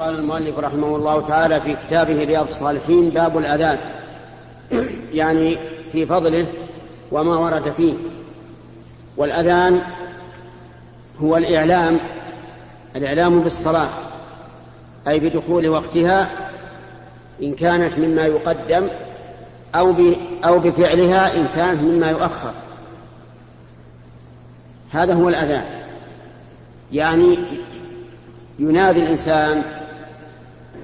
[0.00, 3.78] قال المؤلف رحمه الله تعالى في كتابه رياض الصالحين باب الأذان.
[5.12, 5.58] يعني
[5.92, 6.46] في فضله
[7.12, 7.94] وما ورد فيه.
[9.16, 9.80] والأذان
[11.18, 12.00] هو الإعلام
[12.96, 13.88] الإعلام بالصلاة
[15.08, 16.41] أي بدخول وقتها
[17.42, 18.88] إن كانت مما يقدم
[19.74, 19.94] أو
[20.44, 22.52] أو بفعلها إن كانت مما يؤخر.
[24.90, 25.64] هذا هو الأذان.
[26.92, 27.38] يعني
[28.58, 29.62] ينادي الإنسان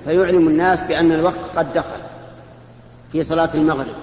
[0.05, 2.01] فيعلم الناس بأن الوقت قد دخل
[3.13, 3.95] في صلاة المغرب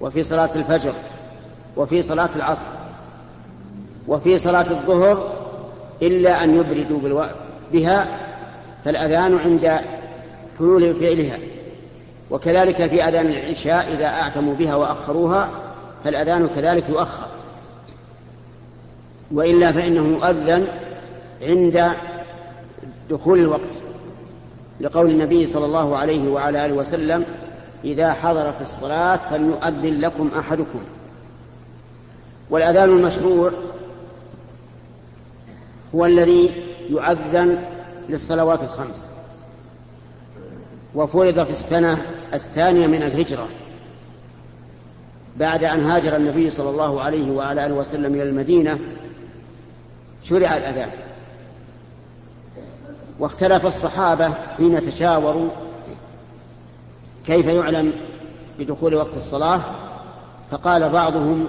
[0.00, 0.92] وفي صلاة الفجر
[1.76, 2.66] وفي صلاة العصر
[4.08, 5.32] وفي صلاة الظهر
[6.02, 7.26] إلا أن يبردوا
[7.72, 8.06] بها
[8.84, 9.80] فالأذان عند
[10.58, 11.38] حلول فعلها.
[12.30, 15.50] وكذلك في أذان العشاء إذا أعتموا بها وأخروها
[16.04, 17.26] فالأذان كذلك يؤخر.
[19.32, 20.66] وإلا فإنه يؤذن
[21.42, 21.92] عند
[23.10, 23.68] دخول الوقت
[24.80, 27.24] لقول النبي صلى الله عليه وعلى آله وسلم
[27.84, 30.84] إذا حضرت الصلاة فليؤذن لكم أحدكم.
[32.50, 33.52] والأذان المشروع
[35.94, 36.52] هو الذي
[36.90, 37.64] يؤذن
[38.08, 39.08] للصلوات الخمس.
[40.94, 42.02] وفرض في السنة
[42.34, 43.48] الثانية من الهجرة
[45.36, 48.78] بعد أن هاجر النبي صلى الله عليه وعلى آله وسلم إلى المدينة
[50.22, 50.90] شرع الأذان.
[53.18, 55.48] واختلف الصحابة حين تشاوروا
[57.26, 57.94] كيف يعلم
[58.58, 59.60] بدخول وقت الصلاة
[60.50, 61.48] فقال بعضهم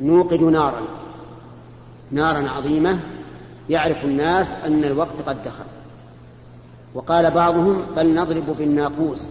[0.00, 0.82] نوقد نارا
[2.10, 3.00] نارا عظيمة
[3.70, 5.64] يعرف الناس أن الوقت قد دخل.
[6.94, 9.30] وقال بعضهم بل نضرب بالناقوس.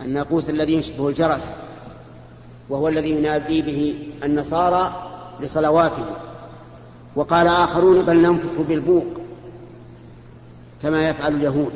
[0.00, 1.56] الناقوس الذي يشبه الجرس
[2.68, 6.06] وهو الذي ينادي به النصارى لصلواتهم
[7.16, 9.06] وقال آخرون بل ننفخ بالبوق
[10.82, 11.72] كما يفعل اليهود.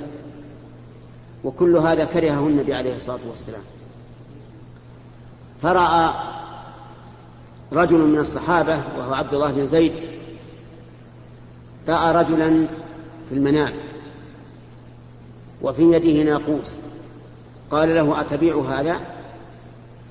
[1.44, 3.62] وكل هذا كرهه النبي عليه الصلاة والسلام.
[5.62, 6.10] فرأى
[7.72, 9.92] رجل من الصحابة وهو عبد الله بن زيد
[11.88, 12.68] رأى رجلا
[13.28, 13.74] في المنام.
[15.62, 16.78] وفي يده ناقوس.
[17.70, 19.00] قال له أتبيع هذا؟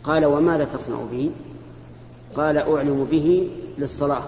[0.03, 1.31] قال وماذا تصنع به؟
[2.35, 4.23] قال أعلم به للصلاة.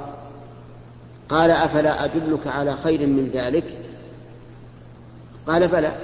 [1.30, 3.78] قال أفلا أدلك على خير من ذلك؟
[5.47, 5.95] قال بلى.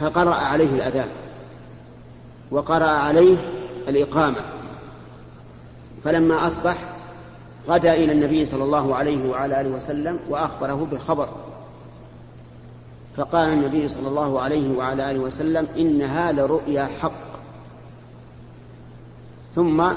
[0.00, 1.08] فقرأ عليه الأذان.
[2.50, 3.36] وقرأ عليه
[3.88, 4.36] الإقامة.
[6.04, 6.89] فلما أصبح
[7.68, 11.28] غدا إلى النبي صلى الله عليه وعلى آله وسلم وأخبره بالخبر.
[13.16, 17.30] فقال النبي صلى الله عليه وعلى آله وسلم إنها لرؤيا حق.
[19.54, 19.92] ثم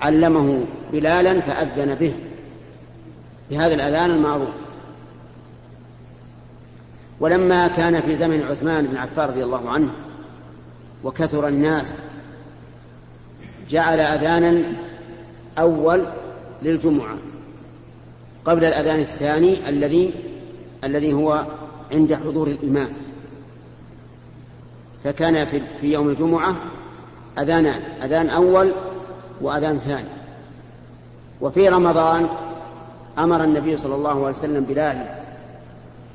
[0.00, 2.14] علمه بلالا فأذن به.
[3.50, 4.54] بهذا الأذان المعروف.
[7.20, 9.90] ولما كان في زمن عثمان بن عفان رضي الله عنه
[11.04, 11.98] وكثر الناس
[13.70, 14.72] جعل أذانا
[15.58, 16.06] أول
[16.64, 17.16] للجمعة
[18.44, 20.14] قبل الأذان الثاني الذي
[20.84, 21.46] الذي هو
[21.92, 22.88] عند حضور الإمام.
[25.04, 26.56] فكان في, في يوم الجمعة
[27.38, 28.74] أذانان أذان أول
[29.40, 30.08] وأذان ثاني.
[31.40, 32.28] وفي رمضان
[33.18, 35.06] أمر النبي صلى الله عليه وسلم بلال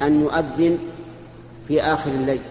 [0.01, 0.79] أن يؤذن
[1.67, 2.41] في آخر الليل.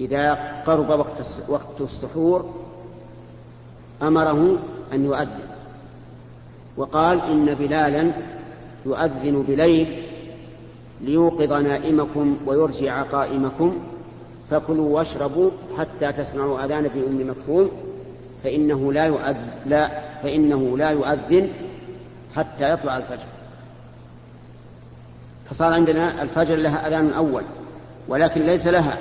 [0.00, 0.34] إذا
[0.66, 2.54] قرب وقت وقت السحور
[4.02, 4.58] أمره
[4.92, 5.45] أن يؤذن.
[6.76, 8.12] وقال إن بلالا
[8.86, 10.02] يؤذن بليل
[11.00, 13.78] ليوقظ نائمكم ويرجع قائمكم
[14.50, 17.70] فكلوا واشربوا حتى تسمعوا أذان ابن أم مكتوم
[18.44, 19.90] فإنه لا يؤذن لا
[20.22, 21.48] فإنه لا يؤذن
[22.36, 23.26] حتى يطلع الفجر.
[25.50, 27.42] فصار عندنا الفجر لها أذان أول
[28.08, 28.96] ولكن ليس لها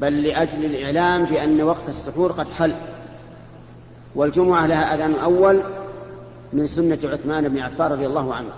[0.00, 2.74] بل لأجل الإعلام بأن وقت السحور قد حل
[4.14, 5.62] والجمعة لها أذان أول
[6.52, 8.50] من سنة عثمان بن عفان رضي الله عنه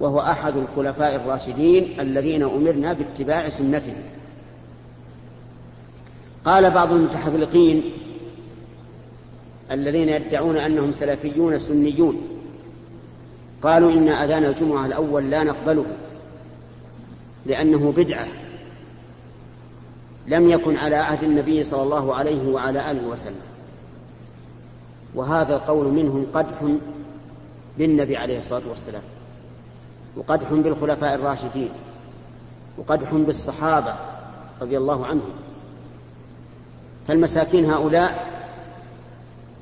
[0.00, 3.94] وهو أحد الخلفاء الراشدين الذين أمرنا باتباع سنته.
[6.44, 7.82] قال بعض المتحذلقين
[9.70, 12.22] الذين يدعون أنهم سلفيون سنيون
[13.62, 15.84] قالوا إن أذان الجمعة الأول لا نقبله
[17.46, 18.26] لأنه بدعة
[20.26, 23.40] لم يكن على عهد النبي صلى الله عليه وعلى آله وسلم.
[25.14, 26.62] وهذا القول منهم قدح
[27.78, 29.02] بالنبي عليه الصلاة والسلام.
[30.16, 31.68] وقدح بالخلفاء الراشدين.
[32.78, 33.94] وقدح بالصحابة
[34.60, 35.32] رضي الله عنهم.
[37.08, 38.28] فالمساكين هؤلاء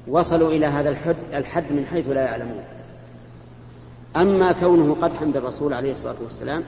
[0.08, 2.64] وصلوا إلى هذا الحد, الحد من حيث لا يعلمون.
[4.16, 6.64] أما كونه قدحا بالرسول عليه الصلاة والسلام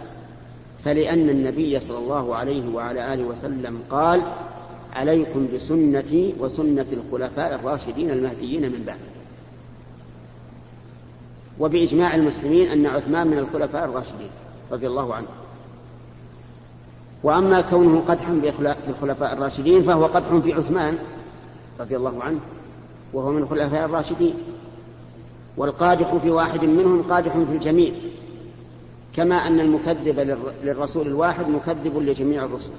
[0.84, 4.22] فلأن النبي صلى الله عليه وعلى آله وسلم قال
[4.92, 8.98] عليكم بسنتي وسنة الخلفاء الراشدين المهديين من بعد.
[11.60, 14.30] وبإجماع المسلمين أن عثمان من الخلفاء الراشدين
[14.72, 15.26] رضي الله عنه.
[17.22, 18.32] وأما كونه قدحا
[18.86, 20.98] بالخلفاء الراشدين فهو قدح في عثمان
[21.80, 22.40] رضي الله عنه
[23.12, 24.34] وهو من الخلفاء الراشدين.
[25.56, 27.94] والقادح في واحد منهم قادح في الجميع
[29.16, 32.70] كما أن المكذب للرسول الواحد مكذب لجميع الرسل.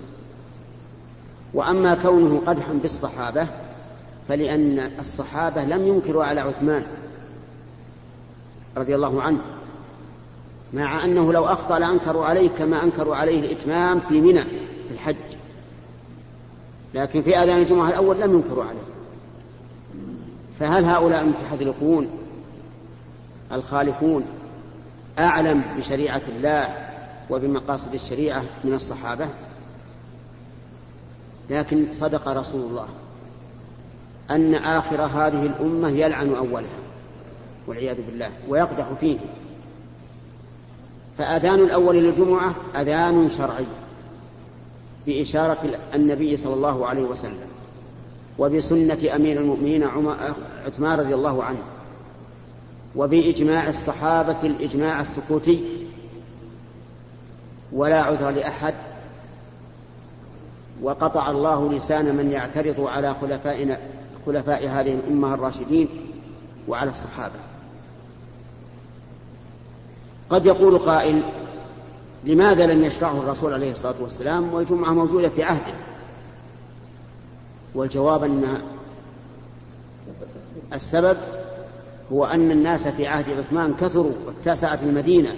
[1.53, 3.47] وأما كونه قدحا بالصحابة
[4.27, 6.83] فلأن الصحابة لم ينكروا على عثمان.
[8.77, 9.41] رضي الله عنه
[10.73, 14.43] مع أنه لو أخطأ لأنكروا عليه كما أنكروا عليه الإتمام في منى
[14.87, 15.15] في الحج.
[16.93, 18.79] لكن في آذان الجمعة الأول لم ينكروا عليه.
[20.59, 22.09] فهل هؤلاء المتحذلقون
[23.51, 24.25] الخالفون
[25.19, 26.89] أعلم بشريعة الله
[27.29, 29.27] وبمقاصد الشريعة من الصحابة؟
[31.49, 32.87] لكن صدق رسول الله
[34.31, 36.88] أن آخر هذه الأمة يلعن أولها.
[37.69, 39.17] والعياذ بالله ويقدح فيه.
[41.17, 43.65] فأذان الأول للجمعة أذان شرعي
[45.05, 47.47] بإشارة النبي صلى الله عليه وسلم
[48.39, 49.83] وبسنة أمير المؤمنين
[50.65, 51.61] عثمان رضي الله عنه
[52.95, 55.63] وبإجماع الصحابة الإجماع السكوتي.
[57.71, 58.73] ولا عذر لأحد.
[60.81, 63.77] وقطع الله لسان من يعترض على خلفائنا
[64.25, 65.89] خلفاء هذه الأمة الراشدين
[66.67, 67.48] وعلى الصحابة.
[70.29, 71.23] قد يقول قائل
[72.23, 75.73] لماذا لم يشرعه الرسول عليه الصلاة والسلام والجمعة موجودة في عهده؟
[77.75, 78.61] والجواب أن
[80.73, 81.17] السبب
[82.11, 85.35] هو أن الناس في عهد عثمان كثروا واتسعت المدينة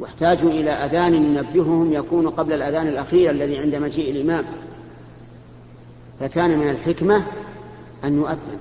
[0.00, 4.44] واحتاجوا إلى أذان ينبههم يكون قبل الأذان الأخير الذي عند مجيء الإمام.
[6.20, 7.22] فكان من الحكمة
[8.04, 8.58] أن يؤذن.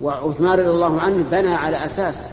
[0.00, 2.28] وعثمان رضي الله عنه بنى على أساس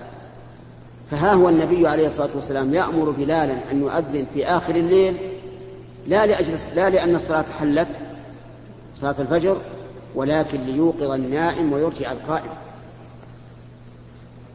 [1.12, 5.18] فها هو النبي عليه الصلاة والسلام يأمر بلالا أن يؤذن في آخر الليل
[6.08, 7.88] لا لأجل لا لأن الصلاة حلت
[8.96, 9.58] صلاة الفجر
[10.16, 12.50] ولكن ليوقظ النائم ويرجع القائم.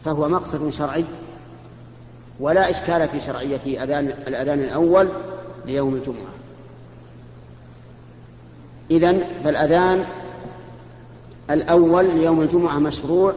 [0.04, 1.04] فهو مقصد شرعي
[2.40, 5.08] ولا إشكال في شرعية أذان الأذان الأول
[5.66, 6.32] ليوم الجمعة.
[8.90, 10.06] إذن فالأذان
[11.52, 13.34] الأول ليوم الجمعة مشروع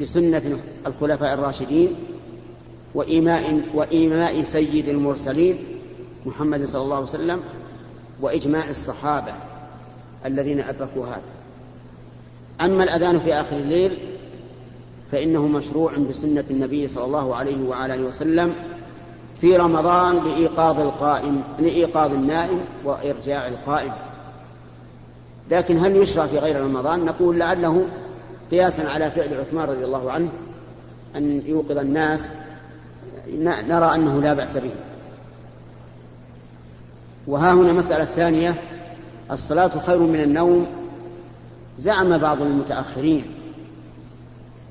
[0.00, 1.94] بسنة الخلفاء الراشدين
[2.94, 5.64] وإيماء وإيماء سيد المرسلين
[6.26, 7.40] محمد صلى الله عليه وسلم
[8.20, 9.32] وإجماع الصحابة
[10.26, 11.22] الذين أدركوا هذا.
[12.60, 13.98] أما الأذان في آخر الليل
[15.12, 18.54] فإنه مشروع بسنة النبي صلى الله عليه وعلى آله وسلم
[19.40, 23.92] في رمضان لإيقاظ القائم لإيقاظ النائم وإرجاع القائم.
[25.50, 27.86] لكن هل يشرع في غير رمضان؟ نقول لعله
[28.50, 30.30] قياسا على فعل عثمان رضي الله عنه
[31.16, 32.30] أن يوقظ الناس.
[33.68, 34.70] نرى أنه لا بأس به.
[37.26, 38.54] وها هنا مسألة ثانية.
[39.30, 40.66] الصلاة خير من النوم.
[41.78, 43.24] زعم بعض المتأخرين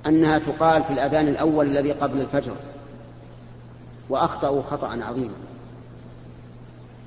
[0.07, 2.55] أنها تقال في الأذان الأول الذي قبل الفجر
[4.09, 5.33] وأخطأوا خطأ عظيما.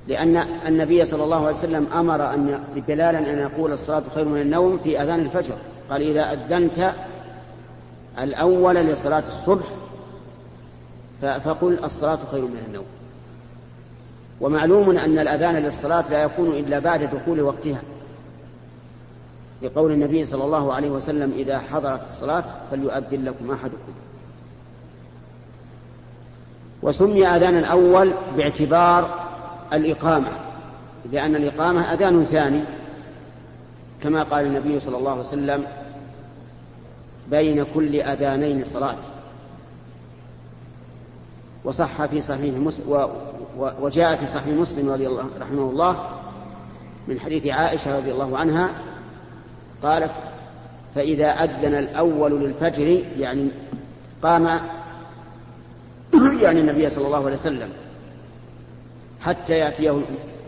[0.09, 0.37] لأن
[0.67, 5.01] النبي صلى الله عليه وسلم أمر أن بلالا أن يقول الصلاة خير من النوم في
[5.01, 5.57] أذان الفجر.
[5.89, 6.93] قال إذا أذنت
[8.19, 9.65] الأول لصلاة الصبح
[11.21, 12.85] فقل الصلاة خير من النوم.
[14.41, 17.81] ومعلوم أن الأذان للصلاة لا يكون إلا بعد دخول وقتها.
[19.61, 23.93] لقول النبي صلى الله عليه وسلم إذا حضرت الصلاة فليؤذن لكم أحدكم.
[26.83, 29.28] وسمي أذان الأول باعتبار
[29.73, 30.31] الإقامة
[31.11, 32.63] لأن الإقامة أذان ثاني
[34.03, 35.65] كما قال النبي صلى الله عليه وسلم
[37.31, 38.95] بين كل أذانين صلاة.
[41.63, 43.09] وصح في صحيح مسلم
[43.81, 46.05] وجاء في صحيح مسلم رضي الله رحمه الله
[47.07, 48.69] من حديث عائشة رضي الله عنها
[49.83, 50.11] قالت
[50.95, 53.51] فإذا أذن الأول للفجر يعني
[54.23, 54.45] قام
[56.41, 57.69] يعني النبي صلى الله عليه وسلم
[59.21, 60.01] حتى يأتيه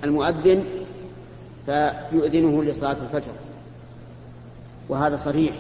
[0.03, 0.63] المؤذن
[1.65, 3.32] فيؤذنه لصلاة الفجر.
[4.89, 5.53] وهذا صريح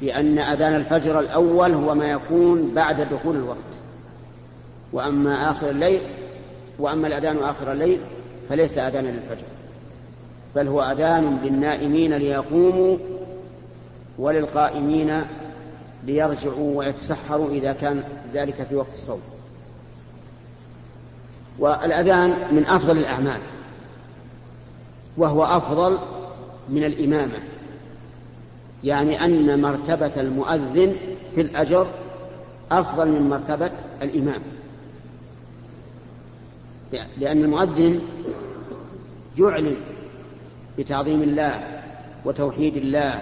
[0.00, 3.56] في أن أذان الفجر الأول هو ما يكون بعد دخول الوقت.
[4.92, 6.00] وأما آخر الليل
[6.78, 8.00] وأما الأذان آخر الليل
[8.48, 9.46] فليس أذانا للفجر
[10.56, 12.96] بل هو أذان للنائمين ليقوموا
[14.18, 15.22] وللقائمين
[16.04, 18.04] ليرجعوا ويتسحروا إذا كان
[18.34, 19.20] ذلك في وقت الصوم.
[21.60, 23.40] والأذان من أفضل الأعمال
[25.16, 25.98] وهو أفضل
[26.68, 27.38] من الإمامة
[28.84, 30.96] يعني أن مرتبة المؤذن
[31.34, 31.86] في الأجر
[32.72, 33.70] أفضل من مرتبة
[34.02, 34.42] الإمام.
[37.18, 38.00] لأن المؤذن
[39.38, 39.76] يعلن
[40.78, 41.82] بتعظيم الله
[42.24, 43.20] وتوحيد الله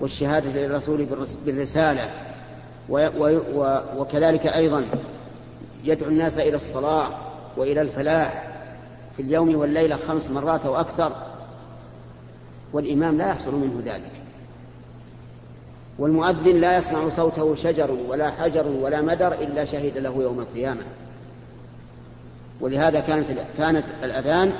[0.00, 1.06] والشهادة للرسول
[1.46, 2.10] بالرسالة
[3.96, 4.86] وكذلك أيضا
[5.84, 8.48] يدعو الناس إلى الصلاة وإلى الفلاح
[9.16, 11.12] في اليوم والليلة خمس مرات أو أكثر
[12.72, 14.12] والإمام لا يحصل منه ذلك.
[15.98, 20.82] والمؤذن لا يسمع صوته شجر ولا حجر ولا مدر إلا شهد له يوم القيامة.
[22.60, 23.26] ولهذا كانت
[23.58, 24.52] كانت الأذان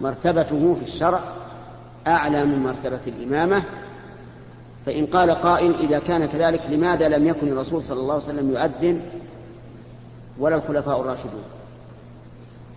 [0.00, 1.20] مرتبته في الشرع
[2.06, 3.64] أعلى من مرتبة الإمامة.
[4.86, 9.02] فإن قال قائل إذا كان كذلك لماذا لم يكن الرسول صلى الله عليه وسلم يؤذن
[10.38, 11.42] ولا الخلفاء الراشدون؟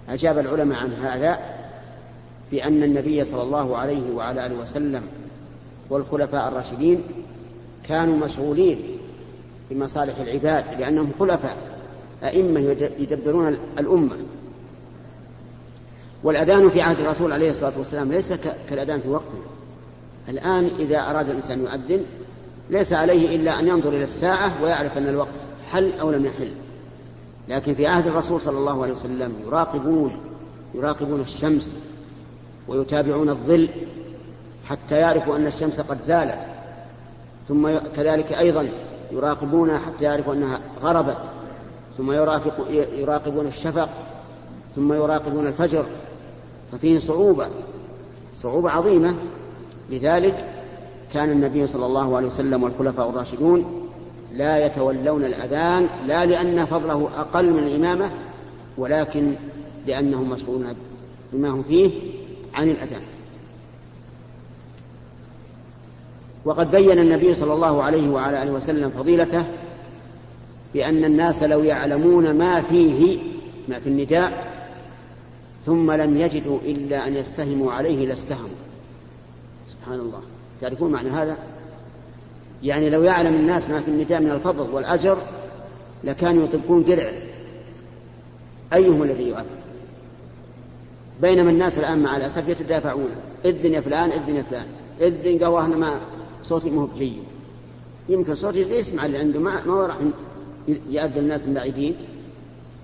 [0.09, 1.39] أجاب العلماء عن هذا
[2.51, 5.03] بأن النبي صلى الله عليه وعلى آله وسلم
[5.89, 7.03] والخلفاء الراشدين
[7.87, 8.79] كانوا مشغولين
[9.69, 11.57] بمصالح العباد لأنهم خلفاء
[12.23, 12.59] أئمة
[12.99, 14.15] يدبرون الأمة.
[16.23, 18.33] والأذان في عهد الرسول عليه الصلاة والسلام ليس
[18.69, 19.41] كالأذان في وقته
[20.29, 22.05] الآن إذا أراد الإنسان يؤذن
[22.69, 25.33] ليس عليه إلا أن ينظر إلى الساعة ويعرف أن الوقت
[25.71, 26.51] حل أو لم يحل.
[27.47, 30.17] لكن في عهد الرسول صلى الله عليه وسلم يراقبون
[30.73, 31.77] يراقبون الشمس
[32.67, 33.69] ويتابعون الظل
[34.65, 36.39] حتى يعرفوا أن الشمس قد زالت.
[37.47, 38.69] ثم كذلك أيضا
[39.11, 41.17] يراقبون حتى يعرفوا أنها غربت.
[41.97, 42.11] ثم
[42.97, 43.89] يراقبون الشفق.
[44.75, 45.85] ثم يراقبون الفجر.
[46.71, 47.47] ففيه صعوبة.
[48.35, 49.15] صعوبة عظيمة.
[49.89, 50.45] لذلك
[51.13, 53.82] كان النبي صلى الله عليه وسلم والخلفاء الراشدون
[54.33, 58.11] لا يتولون الأذان لا لأن فضله أقل من الإمامة
[58.77, 59.35] ولكن
[59.87, 60.75] لأنهم مسؤولون
[61.33, 61.91] بما هم فيه
[62.53, 63.01] عن الأذان.
[66.45, 69.45] وقد بين النبي صلى الله عليه وعلى آله وسلم فضيلته
[70.73, 73.19] بأن الناس لو يعلمون ما فيه
[73.67, 74.53] ما في النداء
[75.65, 78.49] ثم لم يجدوا إلا أن يستهموا عليه لاستهموا.
[79.67, 80.21] سبحان الله.
[80.61, 81.37] تعرفون معنى هذا؟
[82.63, 85.17] يعني لو يعلم الناس ما في النداء من الفضل والأجر
[86.03, 87.11] لكانوا يطلقون درع.
[88.73, 89.45] أيهم الذي يؤذن؟
[91.21, 93.09] بينما الناس الآن مع الأسف يتدافعون.
[93.45, 94.65] إذن يا فلان إذن يا فلان.
[95.01, 95.99] إذن قالوا أنا ما
[96.43, 97.23] صوتي مو بجيد
[98.09, 99.97] يمكن صوتي يسمع اللي عنده ما ما راح
[100.89, 101.95] يأذن الناس بعيدين.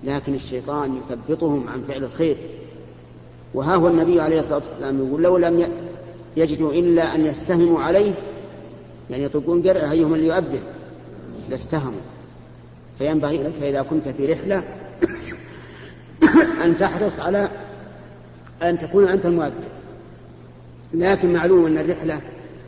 [0.04, 2.36] لكن الشيطان يثبطهم عن فعل الخير.
[3.54, 5.72] وها هو النبي عليه الصلاة والسلام يقول لو لم
[6.36, 8.14] يجدوا إلا أن يستهموا عليه
[9.10, 10.62] يعني يطلقون قرع أيهم اللي يؤذن.
[11.48, 12.00] لاستهموا
[12.98, 14.62] فينبغي لك إذا كنت في رحلة
[16.64, 17.50] أن تحرص على
[18.62, 19.68] أن تكون أنت المؤذن.
[20.94, 22.20] لكن معلوم أن الرحلة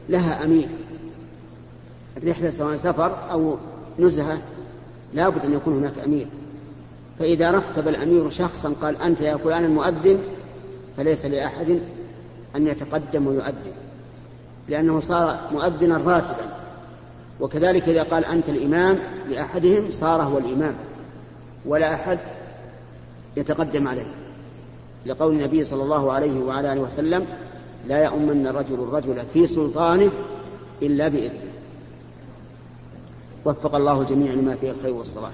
[0.09, 0.69] لها أمير.
[2.17, 3.59] الرحلة سواء سفر أو
[3.99, 4.43] نزهة
[5.15, 6.27] لا بد أن يكون هناك أمير.
[7.19, 10.19] فإذا رتب الأمير شخصا قال أنت يا فلان المؤذن
[10.97, 11.83] فليس لأحد
[12.57, 13.73] أن يتقدم ويؤذن.
[14.73, 16.47] لأنه صار مؤذنا راتبا.
[17.41, 18.99] وكذلك إذا قال أنت الإمام
[19.29, 20.75] لأحدهم صار هو الإمام
[21.67, 22.19] ولا أحد
[23.37, 24.07] يتقدم عليه.
[25.07, 27.27] لقول النبي صلى الله عليه وعلى آله وسلم
[27.87, 30.11] لا يؤمن الرجل الرجل في سلطانه
[30.83, 31.53] إلا بإذنه.
[33.45, 35.33] وفق الله جميعا لما فيه الخير والصلاح.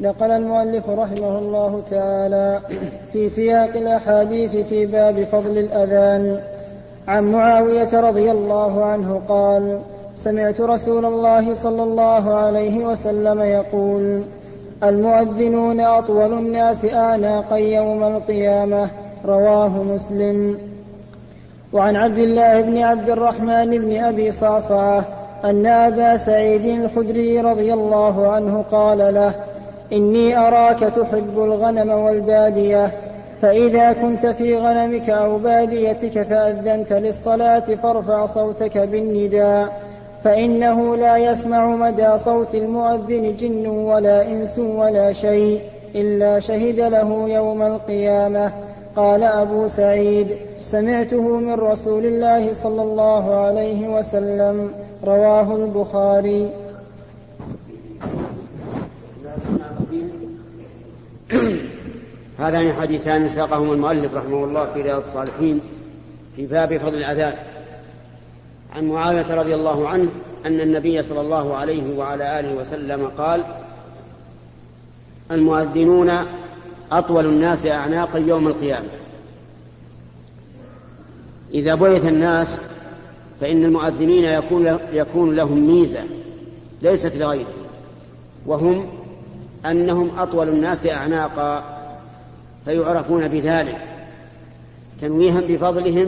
[0.00, 2.60] نقل المؤلف رحمه الله تعالى
[3.12, 6.40] في سياق الأحاديث في باب فضل الأذان.
[7.08, 9.80] عن معاوية رضي الله عنه قال
[10.14, 14.22] سمعت رسول الله صلى الله عليه وسلم يقول
[14.82, 18.90] المؤذنون أطول الناس أعناقا يوم القيامة
[19.24, 20.58] رواه مسلم.
[21.72, 25.04] وعن عبد الله بن عبد الرحمن بن أبي صعصعة
[25.44, 29.34] أن أبا سعيد الخدري رضي الله عنه قال له
[29.92, 33.07] إني أراك تحب الغنم والبادية
[33.42, 39.88] فإذا كنت في غنمك أو باديتك فأذنت للصلاة فارفع صوتك بالنداء
[40.24, 45.60] فإنه لا يسمع مدى صوت المؤذن جن ولا إنس ولا شيء
[45.94, 48.52] إلا شهد له يوم القيامة.
[48.96, 54.70] قال أبو سعيد سمعته من رسول الله صلى الله عليه وسلم
[55.04, 56.50] رواه البخاري.
[62.38, 65.60] هذان حديثان ساقهما المؤلف رحمه الله في رياض الصالحين
[66.36, 67.34] في باب فضل الأذان
[68.74, 70.08] عن معاوية رضي الله عنه
[70.46, 73.44] أن النبي صلى الله عليه وعلى آله وسلم قال
[75.30, 76.10] المؤذنون
[76.92, 78.88] أطول الناس أعناقا يوم القيامة.
[81.54, 82.60] إذا بعث الناس
[83.40, 86.00] فإن المؤذنين يكون, يكون لهم ميزة
[86.82, 87.52] ليست لغيرهم
[88.46, 88.88] وهم
[89.66, 91.77] أنهم أطول الناس أعناقا
[92.64, 93.78] فيعرفون بذلك
[95.00, 96.06] تنويها بفضلهم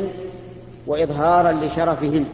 [0.87, 2.25] وإظهارا لشرفهم.